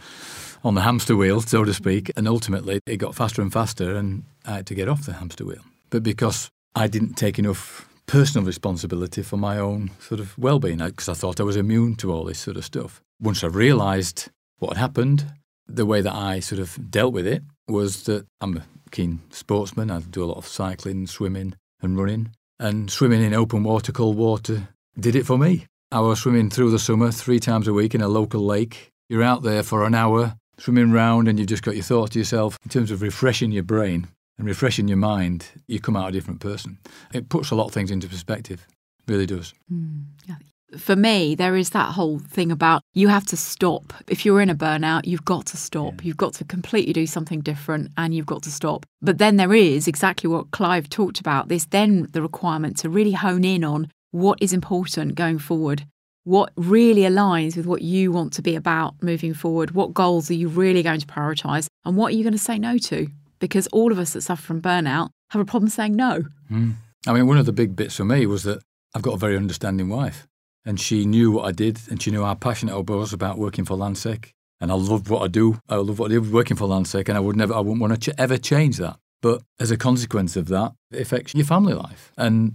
on 0.65 0.75
the 0.75 0.81
hamster 0.81 1.17
wheel, 1.17 1.41
so 1.41 1.65
to 1.65 1.75
speak. 1.75 2.11
And 2.17 2.27
ultimately, 2.27 2.81
it 2.87 2.97
got 2.97 3.15
faster 3.15 3.43
and 3.43 3.53
faster, 3.53 3.95
and 3.95 4.25
I 4.47 4.57
had 4.57 4.67
to 4.67 4.75
get 4.75 4.89
off 4.89 5.05
the 5.05 5.13
hamster 5.15 5.45
wheel. 5.45 5.63
But 5.91 6.03
because 6.03 6.51
I 6.75 6.87
didn't 6.87 7.15
take 7.15 7.39
enough 7.39 7.89
personal 8.07 8.47
responsibility 8.47 9.23
for 9.23 9.37
my 9.37 9.59
own 9.59 9.91
sort 10.01 10.19
of 10.19 10.37
well-being, 10.39 10.79
because 10.79 11.09
I 11.09 11.15
thought 11.15 11.41
I 11.41 11.45
was 11.45 11.57
immune 11.57 11.95
to 11.97 12.13
all 12.13 12.25
this 12.25 12.39
sort 12.39 12.57
of 12.57 12.65
stuff. 12.65 13.03
Once 13.21 13.45
I 13.45 13.49
realised 13.49 14.31
what 14.59 14.77
had 14.77 14.81
happened, 14.81 15.27
the 15.67 15.85
way 15.85 16.01
that 16.01 16.15
I 16.15 16.41
sort 16.41 16.61
of 16.61 16.91
dealt 16.91 17.13
with 17.13 17.27
it 17.27 17.43
was 17.69 18.05
that 18.05 18.27
I'm 18.41 18.57
a 18.57 18.65
keen 18.91 19.21
sportsman. 19.31 19.91
I 19.91 20.01
do 20.01 20.25
a 20.25 20.27
lot 20.27 20.39
of 20.39 20.47
cycling, 20.47 21.07
swimming, 21.07 21.55
and 21.83 21.99
running. 21.99 22.31
And 22.59 22.91
swimming 22.91 23.23
in 23.23 23.35
open 23.35 23.63
water, 23.63 23.93
cold 23.93 24.17
water, 24.17 24.69
did 25.01 25.17
it 25.17 25.27
for 25.27 25.39
me. 25.39 25.67
I 25.91 26.01
was 26.01 26.21
swimming 26.21 26.51
through 26.51 26.71
the 26.71 26.79
summer 26.79 27.11
three 27.11 27.39
times 27.39 27.69
a 27.69 27.73
week 27.73 27.95
in 27.95 28.01
a 28.01 28.09
local 28.09 28.45
lake. 28.45 28.91
You're 29.09 29.23
out 29.23 29.43
there 29.43 29.63
for 29.63 29.85
an 29.85 29.95
hour, 29.95 30.35
swimming 30.59 30.93
round, 30.93 31.29
and 31.29 31.39
you've 31.39 31.49
just 31.49 31.63
got 31.63 31.77
your 31.77 31.85
thoughts 31.85 32.11
to 32.13 32.19
yourself. 32.19 32.59
In 32.65 32.71
terms 32.71 32.91
of 32.91 33.01
refreshing 33.01 33.53
your 33.53 33.63
brain 33.63 34.09
and 34.39 34.47
refreshing 34.47 34.89
your 34.89 34.99
mind, 34.99 35.47
you 35.67 35.81
come 35.81 35.97
out 35.97 36.11
a 36.11 36.13
different 36.13 36.41
person. 36.41 36.79
It 37.15 37.29
puts 37.29 37.51
a 37.51 37.55
lot 37.55 37.67
of 37.67 37.73
things 37.73 37.91
into 37.91 38.09
perspective, 38.09 38.67
really 39.07 39.25
does. 39.25 39.55
Mm, 39.73 40.05
yeah. 40.27 40.35
For 40.77 40.97
me, 40.97 41.35
there 41.35 41.57
is 41.57 41.71
that 41.71 41.93
whole 41.93 42.19
thing 42.19 42.53
about 42.53 42.83
you 42.93 43.09
have 43.09 43.25
to 43.29 43.39
stop. 43.39 43.95
If 44.07 44.27
you're 44.27 44.43
in 44.43 44.51
a 44.51 44.55
burnout, 44.55 45.07
you've 45.07 45.25
got 45.25 45.47
to 45.47 45.57
stop. 45.57 45.95
Yeah. 45.95 46.09
You've 46.09 46.19
got 46.19 46.35
to 46.35 46.45
completely 46.45 46.93
do 46.93 47.07
something 47.07 47.41
different 47.41 47.91
and 47.97 48.15
you've 48.15 48.27
got 48.27 48.43
to 48.43 48.51
stop. 48.51 48.85
But 49.01 49.17
then 49.17 49.37
there 49.37 49.55
is 49.55 49.89
exactly 49.89 50.29
what 50.29 50.51
Clive 50.51 50.91
talked 50.91 51.21
about 51.21 51.49
this 51.49 51.65
then 51.65 52.09
the 52.13 52.21
requirement 52.21 52.77
to 52.79 52.91
really 52.91 53.13
hone 53.13 53.45
in 53.45 53.65
on 53.65 53.91
what 54.11 54.39
is 54.41 54.53
important 54.53 55.15
going 55.15 55.39
forward, 55.39 55.87
what 56.25 56.53
really 56.57 57.03
aligns 57.03 57.57
with 57.57 57.67
what 57.67 57.83
you 57.83 58.13
want 58.13 58.33
to 58.35 58.43
be 58.43 58.55
about 58.55 58.95
moving 59.03 59.35
forward, 59.35 59.73
what 59.73 59.95
goals 59.95 60.31
are 60.31 60.35
you 60.35 60.49
really 60.49 60.83
going 60.83 61.01
to 61.01 61.07
prioritize, 61.07 61.67
and 61.85 61.97
what 61.97 62.13
are 62.13 62.17
you 62.17 62.23
going 62.23 62.33
to 62.33 62.39
say 62.39 62.59
no 62.59 62.79
to? 62.79 63.09
Because 63.39 63.67
all 63.69 63.93
of 63.93 63.99
us 63.99 64.13
that 64.13 64.23
suffer 64.23 64.43
from 64.43 64.61
burnout 64.61 65.11
have 65.31 65.41
a 65.41 65.45
problem 65.45 65.71
saying 65.71 65.95
no. 65.95 66.25
Mm. 66.51 66.75
I 67.07 67.13
mean, 67.13 67.27
one 67.27 67.39
of 67.39 67.47
the 67.47 67.53
big 67.53 67.77
bits 67.77 67.97
for 67.97 68.05
me 68.05 68.27
was 68.27 68.43
that 68.43 68.63
I've 68.95 69.03
got 69.03 69.15
a 69.15 69.19
very 69.19 69.37
understanding 69.37 69.89
wife, 69.89 70.27
and 70.65 70.81
she 70.81 71.05
knew 71.05 71.31
what 71.31 71.45
I 71.47 71.53
did, 71.53 71.81
and 71.91 72.03
she 72.03 72.11
knew 72.11 72.25
how 72.25 72.35
passionate 72.35 72.75
I 72.75 72.81
was 72.81 73.13
about 73.13 73.39
working 73.39 73.65
for 73.65 73.77
Landsec. 73.77 74.33
And 74.61 74.73
I 74.73 74.75
love 74.75 75.09
what 75.09 75.23
I 75.23 75.29
do. 75.29 75.61
I 75.69 75.77
love 75.77 76.01
what 76.01 76.11
I 76.11 76.15
did 76.15 76.33
working 76.33 76.57
for 76.57 76.67
Landsec, 76.67 77.09
and 77.09 77.17
I 77.17 77.21
would 77.21 77.37
never, 77.37 77.55
I 77.55 77.61
wouldn't 77.61 77.81
want 77.81 77.95
to 78.03 78.11
ch- 78.11 78.15
ever 78.19 78.37
change 78.37 78.77
that. 78.79 78.99
But 79.23 79.43
as 79.61 79.71
a 79.71 79.77
consequence 79.77 80.37
of 80.37 80.49
that, 80.49 80.73
it 80.91 81.01
affects 81.01 81.35
your 81.35 81.47
family 81.47 81.75
life. 81.75 82.13
And 82.17 82.55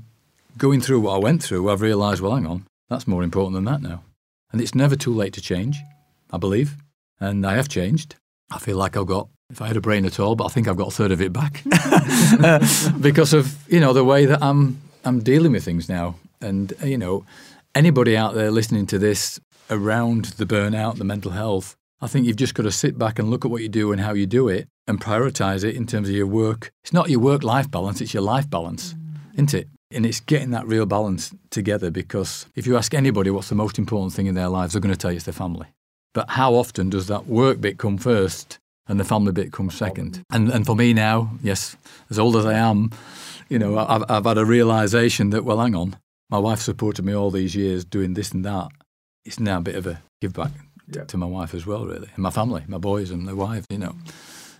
going 0.58 0.82
through 0.82 1.02
what 1.02 1.16
I 1.16 1.18
went 1.18 1.44
through, 1.44 1.70
I've 1.70 1.82
realised, 1.82 2.22
well, 2.22 2.36
hang 2.36 2.48
on, 2.48 2.66
that's 2.90 3.08
more 3.08 3.24
important 3.24 3.56
than 3.56 3.66
that 3.66 3.82
now. 3.82 4.04
And 4.52 4.62
it's 4.62 4.76
never 4.76 4.96
too 4.96 5.14
late 5.14 5.34
to 5.34 5.42
change, 5.42 5.80
I 6.32 6.38
believe. 6.38 6.78
And 7.20 7.46
I 7.46 7.56
have 7.56 7.70
changed. 7.70 8.16
I 8.52 8.60
feel 8.60 8.78
like 8.78 8.96
I've 8.96 9.08
got, 9.08 9.30
if 9.50 9.62
I 9.62 9.68
had 9.68 9.78
a 9.78 9.82
brain 9.82 10.06
at 10.06 10.20
all, 10.20 10.36
but 10.36 10.46
I 10.46 10.50
think 10.50 10.68
I've 10.68 10.78
got 10.78 10.90
a 10.90 10.92
third 10.92 11.12
of 11.12 11.22
it 11.22 11.34
back 11.34 11.64
because 13.02 13.34
of, 13.34 13.56
you 13.68 13.80
know, 13.80 13.94
the 13.94 14.04
way 14.04 14.26
that 14.26 14.44
I'm, 14.44 14.82
I'm 15.06 15.22
dealing 15.22 15.54
with 15.54 15.66
things 15.66 15.90
now. 15.90 16.16
And, 16.40 16.74
you 16.84 16.98
know, 16.98 17.26
anybody 17.74 18.16
out 18.16 18.36
there 18.36 18.52
listening 18.52 18.86
to 18.88 19.00
this 19.00 19.40
around 19.70 20.26
the 20.26 20.46
burnout, 20.46 20.98
the 20.98 21.04
mental 21.04 21.32
health, 21.32 21.76
I 22.02 22.08
think 22.08 22.28
you've 22.28 22.36
just 22.36 22.54
got 22.54 22.64
to 22.64 22.72
sit 22.72 22.98
back 22.98 23.18
and 23.18 23.30
look 23.30 23.46
at 23.46 23.52
what 23.52 23.62
you 23.62 23.70
do 23.70 23.92
and 23.92 24.02
how 24.02 24.14
you 24.14 24.26
do 24.26 24.50
it 24.50 24.68
and 24.88 25.00
prioritize 25.00 25.64
it 25.64 25.76
in 25.76 25.88
terms 25.88 26.10
of 26.10 26.16
your 26.16 26.28
work. 26.28 26.72
It's 26.84 26.92
not 26.94 27.10
your 27.10 27.22
work 27.22 27.44
life 27.44 27.72
balance, 27.72 28.02
it's 28.02 28.14
your 28.14 28.24
life 28.24 28.50
balance, 28.50 28.94
mm. 28.94 29.34
isn't 29.36 29.54
it? 29.54 29.70
And 29.94 30.06
it's 30.06 30.20
getting 30.20 30.52
that 30.52 30.66
real 30.68 30.86
balance 30.86 31.34
together 31.50 31.92
because 31.92 32.46
if 32.56 32.66
you 32.66 32.78
ask 32.78 32.94
anybody 32.94 33.30
what's 33.30 33.50
the 33.50 33.56
most 33.56 33.78
important 33.78 34.14
thing 34.14 34.28
in 34.28 34.36
their 34.36 34.50
lives, 34.50 34.74
they're 34.74 34.82
going 34.82 34.94
to 34.94 35.00
tell 35.00 35.12
you 35.12 35.18
it's 35.18 35.26
their 35.26 35.34
family. 35.34 35.68
But 36.14 36.32
how 36.32 36.54
often 36.56 36.90
does 36.90 37.08
that 37.08 37.28
work 37.28 37.60
bit 37.60 37.78
come 37.78 37.98
first 37.98 38.60
and 38.88 39.00
the 39.00 39.04
family 39.04 39.32
bit 39.32 39.52
come 39.52 39.70
second? 39.70 40.24
And, 40.32 40.50
and 40.50 40.66
for 40.66 40.76
me 40.76 40.94
now, 40.94 41.32
yes, 41.42 41.76
as 42.10 42.20
old 42.20 42.36
as 42.36 42.46
I 42.46 42.54
am, 42.54 42.92
you 43.50 43.60
know, 43.60 43.78
I've, 43.78 44.04
I've 44.10 44.26
had 44.26 44.38
a 44.38 44.46
realization 44.46 45.32
that, 45.32 45.44
well, 45.44 45.60
hang 45.60 45.76
on, 45.76 45.98
my 46.30 46.38
wife 46.38 46.60
supported 46.60 47.06
me 47.06 47.14
all 47.14 47.32
these 47.32 47.56
years 47.56 47.86
doing 47.86 48.14
this 48.14 48.32
and 48.32 48.46
that. 48.46 48.70
It's 49.26 49.40
now 49.40 49.58
a 49.60 49.62
bit 49.62 49.76
of 49.76 49.88
a 49.88 50.02
give 50.22 50.34
back 50.34 50.52
yeah. 50.88 51.04
to 51.06 51.18
my 51.18 51.26
wife 51.26 51.54
as 51.54 51.66
well, 51.66 51.86
really, 51.86 52.10
and 52.16 52.24
my 52.24 52.30
family, 52.30 52.64
my 52.68 52.78
boys 52.78 53.12
and 53.12 53.24
my 53.24 53.34
wife, 53.34 53.66
you 53.70 53.78
know. 53.78 53.96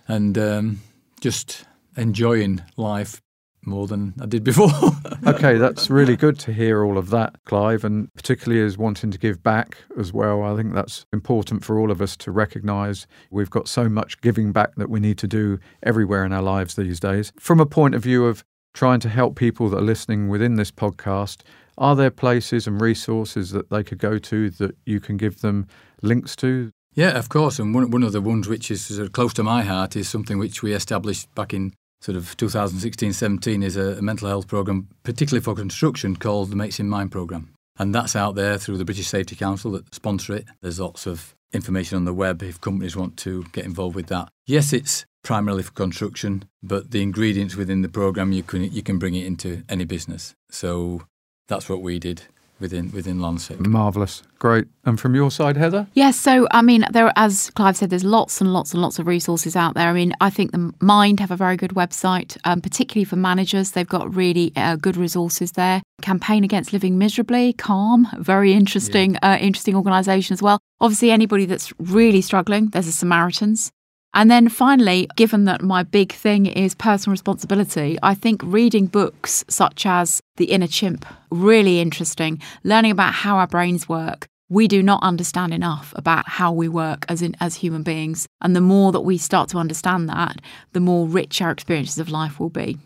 And 0.08 0.36
um, 0.38 0.80
just 1.20 1.64
enjoying 1.96 2.62
life 2.76 3.20
more 3.66 3.86
than 3.86 4.14
I 4.20 4.26
did 4.26 4.44
before. 4.44 4.70
okay, 5.26 5.56
that's 5.56 5.90
really 5.90 6.16
good 6.16 6.38
to 6.40 6.52
hear 6.52 6.84
all 6.84 6.98
of 6.98 7.10
that, 7.10 7.36
Clive, 7.44 7.84
and 7.84 8.12
particularly 8.14 8.64
as 8.64 8.78
wanting 8.78 9.10
to 9.10 9.18
give 9.18 9.42
back 9.42 9.78
as 9.98 10.12
well. 10.12 10.42
I 10.42 10.56
think 10.56 10.74
that's 10.74 11.06
important 11.12 11.64
for 11.64 11.78
all 11.78 11.90
of 11.90 12.00
us 12.00 12.16
to 12.18 12.30
recognise 12.30 13.06
we've 13.30 13.50
got 13.50 13.68
so 13.68 13.88
much 13.88 14.20
giving 14.20 14.52
back 14.52 14.74
that 14.76 14.90
we 14.90 15.00
need 15.00 15.18
to 15.18 15.28
do 15.28 15.58
everywhere 15.82 16.24
in 16.24 16.32
our 16.32 16.42
lives 16.42 16.74
these 16.76 17.00
days. 17.00 17.32
From 17.38 17.60
a 17.60 17.66
point 17.66 17.94
of 17.94 18.02
view 18.02 18.26
of 18.26 18.44
trying 18.72 19.00
to 19.00 19.08
help 19.08 19.36
people 19.36 19.68
that 19.70 19.78
are 19.78 19.82
listening 19.82 20.28
within 20.28 20.56
this 20.56 20.70
podcast, 20.70 21.42
are 21.78 21.96
there 21.96 22.10
places 22.10 22.66
and 22.66 22.80
resources 22.80 23.50
that 23.50 23.70
they 23.70 23.82
could 23.82 23.98
go 23.98 24.18
to 24.18 24.50
that 24.50 24.76
you 24.84 25.00
can 25.00 25.16
give 25.16 25.40
them 25.40 25.66
links 26.02 26.36
to? 26.36 26.70
Yeah, 26.94 27.18
of 27.18 27.28
course. 27.28 27.58
And 27.58 27.74
one, 27.74 27.90
one 27.90 28.02
of 28.04 28.12
the 28.12 28.20
ones 28.20 28.48
which 28.48 28.70
is 28.70 28.98
of 28.98 29.12
close 29.12 29.34
to 29.34 29.42
my 29.42 29.62
heart 29.62 29.96
is 29.96 30.08
something 30.08 30.38
which 30.38 30.62
we 30.62 30.72
established 30.72 31.32
back 31.34 31.52
in 31.52 31.72
sort 32.04 32.16
of 32.16 32.36
2016-17 32.36 33.64
is 33.64 33.78
a, 33.78 33.96
a 33.96 34.02
mental 34.02 34.28
health 34.28 34.46
program, 34.46 34.88
particularly 35.04 35.42
for 35.42 35.54
construction, 35.54 36.14
called 36.14 36.50
the 36.50 36.56
Mates 36.56 36.78
in 36.78 36.86
Mind 36.86 37.10
program. 37.10 37.54
And 37.78 37.94
that's 37.94 38.14
out 38.14 38.34
there 38.34 38.58
through 38.58 38.76
the 38.76 38.84
British 38.84 39.06
Safety 39.06 39.34
Council 39.34 39.72
that 39.72 39.94
sponsor 39.94 40.34
it. 40.34 40.44
There's 40.60 40.78
lots 40.78 41.06
of 41.06 41.34
information 41.54 41.96
on 41.96 42.04
the 42.04 42.12
web 42.12 42.42
if 42.42 42.60
companies 42.60 42.94
want 42.94 43.16
to 43.18 43.44
get 43.52 43.64
involved 43.64 43.96
with 43.96 44.08
that. 44.08 44.28
Yes, 44.46 44.74
it's 44.74 45.06
primarily 45.22 45.62
for 45.62 45.72
construction, 45.72 46.44
but 46.62 46.90
the 46.90 47.00
ingredients 47.00 47.56
within 47.56 47.80
the 47.80 47.88
program 47.88 48.32
you 48.32 48.42
can 48.42 48.70
you 48.70 48.82
can 48.82 48.98
bring 48.98 49.14
it 49.14 49.24
into 49.24 49.62
any 49.70 49.84
business. 49.84 50.34
So 50.50 51.02
that's 51.48 51.70
what 51.70 51.80
we 51.80 51.98
did 51.98 52.22
within 52.60 52.90
within 52.92 53.18
Landsec. 53.18 53.64
Marvellous. 53.66 54.22
Great. 54.38 54.66
And 54.84 55.00
from 55.00 55.14
your 55.14 55.30
side, 55.30 55.56
Heather? 55.56 55.86
Yes, 55.94 56.16
so 56.16 56.46
I 56.50 56.62
mean, 56.62 56.84
there, 56.92 57.12
as 57.16 57.50
Clive 57.50 57.76
said, 57.76 57.90
there's 57.90 58.04
lots 58.04 58.40
and 58.40 58.52
lots 58.52 58.72
and 58.72 58.82
lots 58.82 58.98
of 58.98 59.06
resources 59.06 59.56
out 59.56 59.74
there. 59.74 59.88
I 59.88 59.92
mean, 59.92 60.12
I 60.20 60.30
think 60.30 60.52
the 60.52 60.72
Mind 60.80 61.20
have 61.20 61.30
a 61.30 61.36
very 61.36 61.56
good 61.56 61.70
website, 61.70 62.36
um, 62.44 62.60
particularly 62.60 63.04
for 63.04 63.16
managers. 63.16 63.72
They've 63.72 63.86
got 63.86 64.14
really 64.14 64.52
uh, 64.56 64.76
good 64.76 64.96
resources 64.96 65.52
there. 65.52 65.82
Campaign 66.02 66.44
Against 66.44 66.72
Living 66.72 66.98
Miserably, 66.98 67.54
Calm, 67.54 68.08
very 68.18 68.52
interesting, 68.52 69.14
yeah. 69.14 69.32
uh, 69.32 69.36
interesting 69.38 69.74
organisation 69.76 70.34
as 70.34 70.42
well. 70.42 70.58
Obviously, 70.80 71.10
anybody 71.10 71.46
that's 71.46 71.72
really 71.78 72.20
struggling, 72.20 72.68
there's 72.68 72.88
a 72.88 72.92
Samaritans. 72.92 73.70
And 74.16 74.30
then 74.30 74.48
finally, 74.48 75.08
given 75.16 75.44
that 75.44 75.60
my 75.60 75.82
big 75.82 76.12
thing 76.12 76.46
is 76.46 76.74
personal 76.76 77.12
responsibility, 77.12 77.98
I 78.00 78.14
think 78.14 78.40
reading 78.44 78.86
books 78.86 79.44
such 79.48 79.84
as 79.86 80.20
The 80.36 80.46
Inner 80.46 80.68
Chimp, 80.68 81.04
really 81.32 81.80
interesting, 81.80 82.40
learning 82.62 82.92
about 82.92 83.12
how 83.12 83.36
our 83.38 83.48
brains 83.48 83.88
work. 83.88 84.26
We 84.48 84.68
do 84.68 84.84
not 84.84 85.02
understand 85.02 85.52
enough 85.52 85.92
about 85.96 86.28
how 86.28 86.52
we 86.52 86.68
work 86.68 87.04
as 87.08 87.22
in, 87.22 87.34
as 87.40 87.56
human 87.56 87.82
beings. 87.82 88.28
And 88.40 88.54
the 88.54 88.60
more 88.60 88.92
that 88.92 89.00
we 89.00 89.18
start 89.18 89.48
to 89.48 89.58
understand 89.58 90.08
that, 90.10 90.40
the 90.72 90.80
more 90.80 91.08
rich 91.08 91.42
our 91.42 91.50
experiences 91.50 91.98
of 91.98 92.08
life 92.08 92.38
will 92.38 92.50
be. 92.50 92.78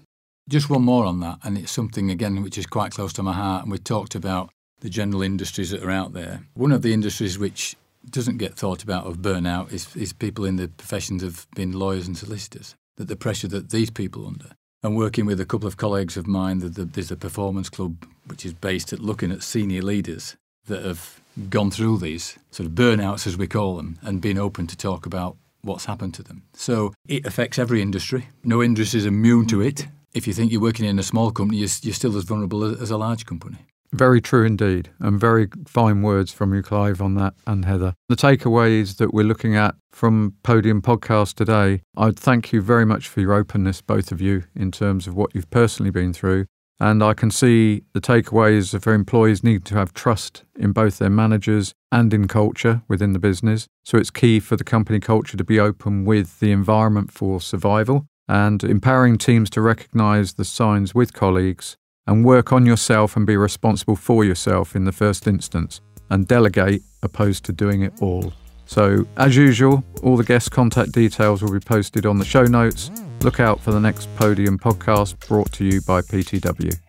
Just 0.48 0.70
one 0.70 0.82
more 0.82 1.04
on 1.04 1.20
that, 1.20 1.40
and 1.44 1.58
it's 1.58 1.72
something 1.72 2.10
again 2.10 2.42
which 2.42 2.56
is 2.56 2.64
quite 2.64 2.92
close 2.92 3.12
to 3.14 3.22
my 3.22 3.34
heart. 3.34 3.64
And 3.64 3.72
we 3.72 3.76
talked 3.76 4.14
about 4.14 4.48
the 4.80 4.88
general 4.88 5.20
industries 5.20 5.70
that 5.72 5.82
are 5.82 5.90
out 5.90 6.14
there. 6.14 6.40
One 6.54 6.72
of 6.72 6.80
the 6.80 6.94
industries 6.94 7.38
which 7.38 7.76
doesn't 8.08 8.38
get 8.38 8.54
thought 8.54 8.82
about 8.82 9.06
of 9.06 9.18
burnout 9.18 9.72
is, 9.72 9.94
is 9.96 10.12
people 10.12 10.44
in 10.44 10.56
the 10.56 10.68
professions 10.68 11.22
of 11.22 11.46
being 11.54 11.72
lawyers 11.72 12.06
and 12.06 12.16
solicitors, 12.16 12.74
that 12.96 13.08
the 13.08 13.16
pressure 13.16 13.48
that 13.48 13.70
these 13.70 13.90
people 13.90 14.24
are 14.24 14.28
under. 14.28 14.50
And 14.82 14.96
working 14.96 15.26
with 15.26 15.40
a 15.40 15.44
couple 15.44 15.66
of 15.66 15.76
colleagues 15.76 16.16
of 16.16 16.26
mine, 16.26 16.60
there's 16.60 17.10
a 17.10 17.16
performance 17.16 17.68
club 17.68 18.06
which 18.26 18.46
is 18.46 18.52
based 18.52 18.92
at 18.92 19.00
looking 19.00 19.32
at 19.32 19.42
senior 19.42 19.82
leaders 19.82 20.36
that 20.66 20.84
have 20.84 21.20
gone 21.50 21.70
through 21.70 21.98
these 21.98 22.38
sort 22.50 22.66
of 22.66 22.74
burnouts, 22.74 23.26
as 23.26 23.36
we 23.36 23.46
call 23.46 23.76
them, 23.76 23.98
and 24.02 24.20
been 24.20 24.38
open 24.38 24.66
to 24.68 24.76
talk 24.76 25.06
about 25.06 25.36
what's 25.62 25.86
happened 25.86 26.14
to 26.14 26.22
them. 26.22 26.42
So 26.52 26.92
it 27.06 27.26
affects 27.26 27.58
every 27.58 27.82
industry. 27.82 28.28
No 28.44 28.62
industry 28.62 28.98
is 28.98 29.06
immune 29.06 29.46
to 29.46 29.60
it. 29.60 29.86
If 30.14 30.26
you 30.26 30.32
think 30.32 30.52
you're 30.52 30.60
working 30.60 30.86
in 30.86 30.98
a 30.98 31.02
small 31.02 31.30
company, 31.30 31.58
you're, 31.58 31.68
you're 31.82 31.94
still 31.94 32.16
as 32.16 32.24
vulnerable 32.24 32.64
as 32.64 32.90
a 32.90 32.96
large 32.96 33.26
company. 33.26 33.58
Very 33.92 34.20
true 34.20 34.44
indeed, 34.44 34.90
and 35.00 35.18
very 35.18 35.48
fine 35.66 36.02
words 36.02 36.30
from 36.30 36.52
you, 36.52 36.62
Clive, 36.62 37.00
on 37.00 37.14
that, 37.14 37.34
and 37.46 37.64
Heather. 37.64 37.94
The 38.08 38.16
takeaways 38.16 38.98
that 38.98 39.14
we're 39.14 39.24
looking 39.24 39.56
at 39.56 39.76
from 39.92 40.34
Podium 40.42 40.82
Podcast 40.82 41.34
today, 41.34 41.82
I'd 41.96 42.18
thank 42.18 42.52
you 42.52 42.60
very 42.60 42.84
much 42.84 43.08
for 43.08 43.20
your 43.20 43.32
openness, 43.32 43.80
both 43.80 44.12
of 44.12 44.20
you, 44.20 44.44
in 44.54 44.70
terms 44.70 45.06
of 45.06 45.14
what 45.14 45.34
you've 45.34 45.50
personally 45.50 45.90
been 45.90 46.12
through. 46.12 46.46
And 46.80 47.02
I 47.02 47.14
can 47.14 47.30
see 47.30 47.82
the 47.92 48.00
takeaways 48.00 48.72
of 48.72 48.86
employees 48.86 49.42
need 49.42 49.64
to 49.64 49.74
have 49.74 49.94
trust 49.94 50.44
in 50.56 50.72
both 50.72 50.98
their 50.98 51.10
managers 51.10 51.72
and 51.90 52.12
in 52.14 52.28
culture 52.28 52.82
within 52.88 53.14
the 53.14 53.18
business. 53.18 53.66
So 53.84 53.98
it's 53.98 54.10
key 54.10 54.38
for 54.38 54.56
the 54.56 54.64
company 54.64 55.00
culture 55.00 55.36
to 55.36 55.44
be 55.44 55.58
open 55.58 56.04
with 56.04 56.38
the 56.38 56.52
environment 56.52 57.10
for 57.10 57.40
survival 57.40 58.06
and 58.28 58.62
empowering 58.62 59.18
teams 59.18 59.50
to 59.50 59.60
recognise 59.60 60.34
the 60.34 60.44
signs 60.44 60.94
with 60.94 61.14
colleagues 61.14 61.76
and 62.08 62.24
work 62.24 62.52
on 62.52 62.66
yourself 62.66 63.16
and 63.16 63.26
be 63.26 63.36
responsible 63.36 63.94
for 63.94 64.24
yourself 64.24 64.74
in 64.74 64.84
the 64.84 64.92
first 64.92 65.26
instance 65.26 65.80
and 66.10 66.26
delegate 66.26 66.82
opposed 67.02 67.44
to 67.44 67.52
doing 67.52 67.82
it 67.82 67.92
all. 68.00 68.32
So, 68.64 69.06
as 69.16 69.36
usual, 69.36 69.84
all 70.02 70.16
the 70.16 70.24
guest 70.24 70.50
contact 70.50 70.92
details 70.92 71.42
will 71.42 71.52
be 71.52 71.60
posted 71.60 72.06
on 72.06 72.18
the 72.18 72.24
show 72.24 72.44
notes. 72.44 72.90
Look 73.20 73.40
out 73.40 73.60
for 73.60 73.72
the 73.72 73.80
next 73.80 74.08
Podium 74.16 74.58
podcast 74.58 75.26
brought 75.28 75.52
to 75.52 75.64
you 75.64 75.80
by 75.82 76.00
PTW. 76.00 76.87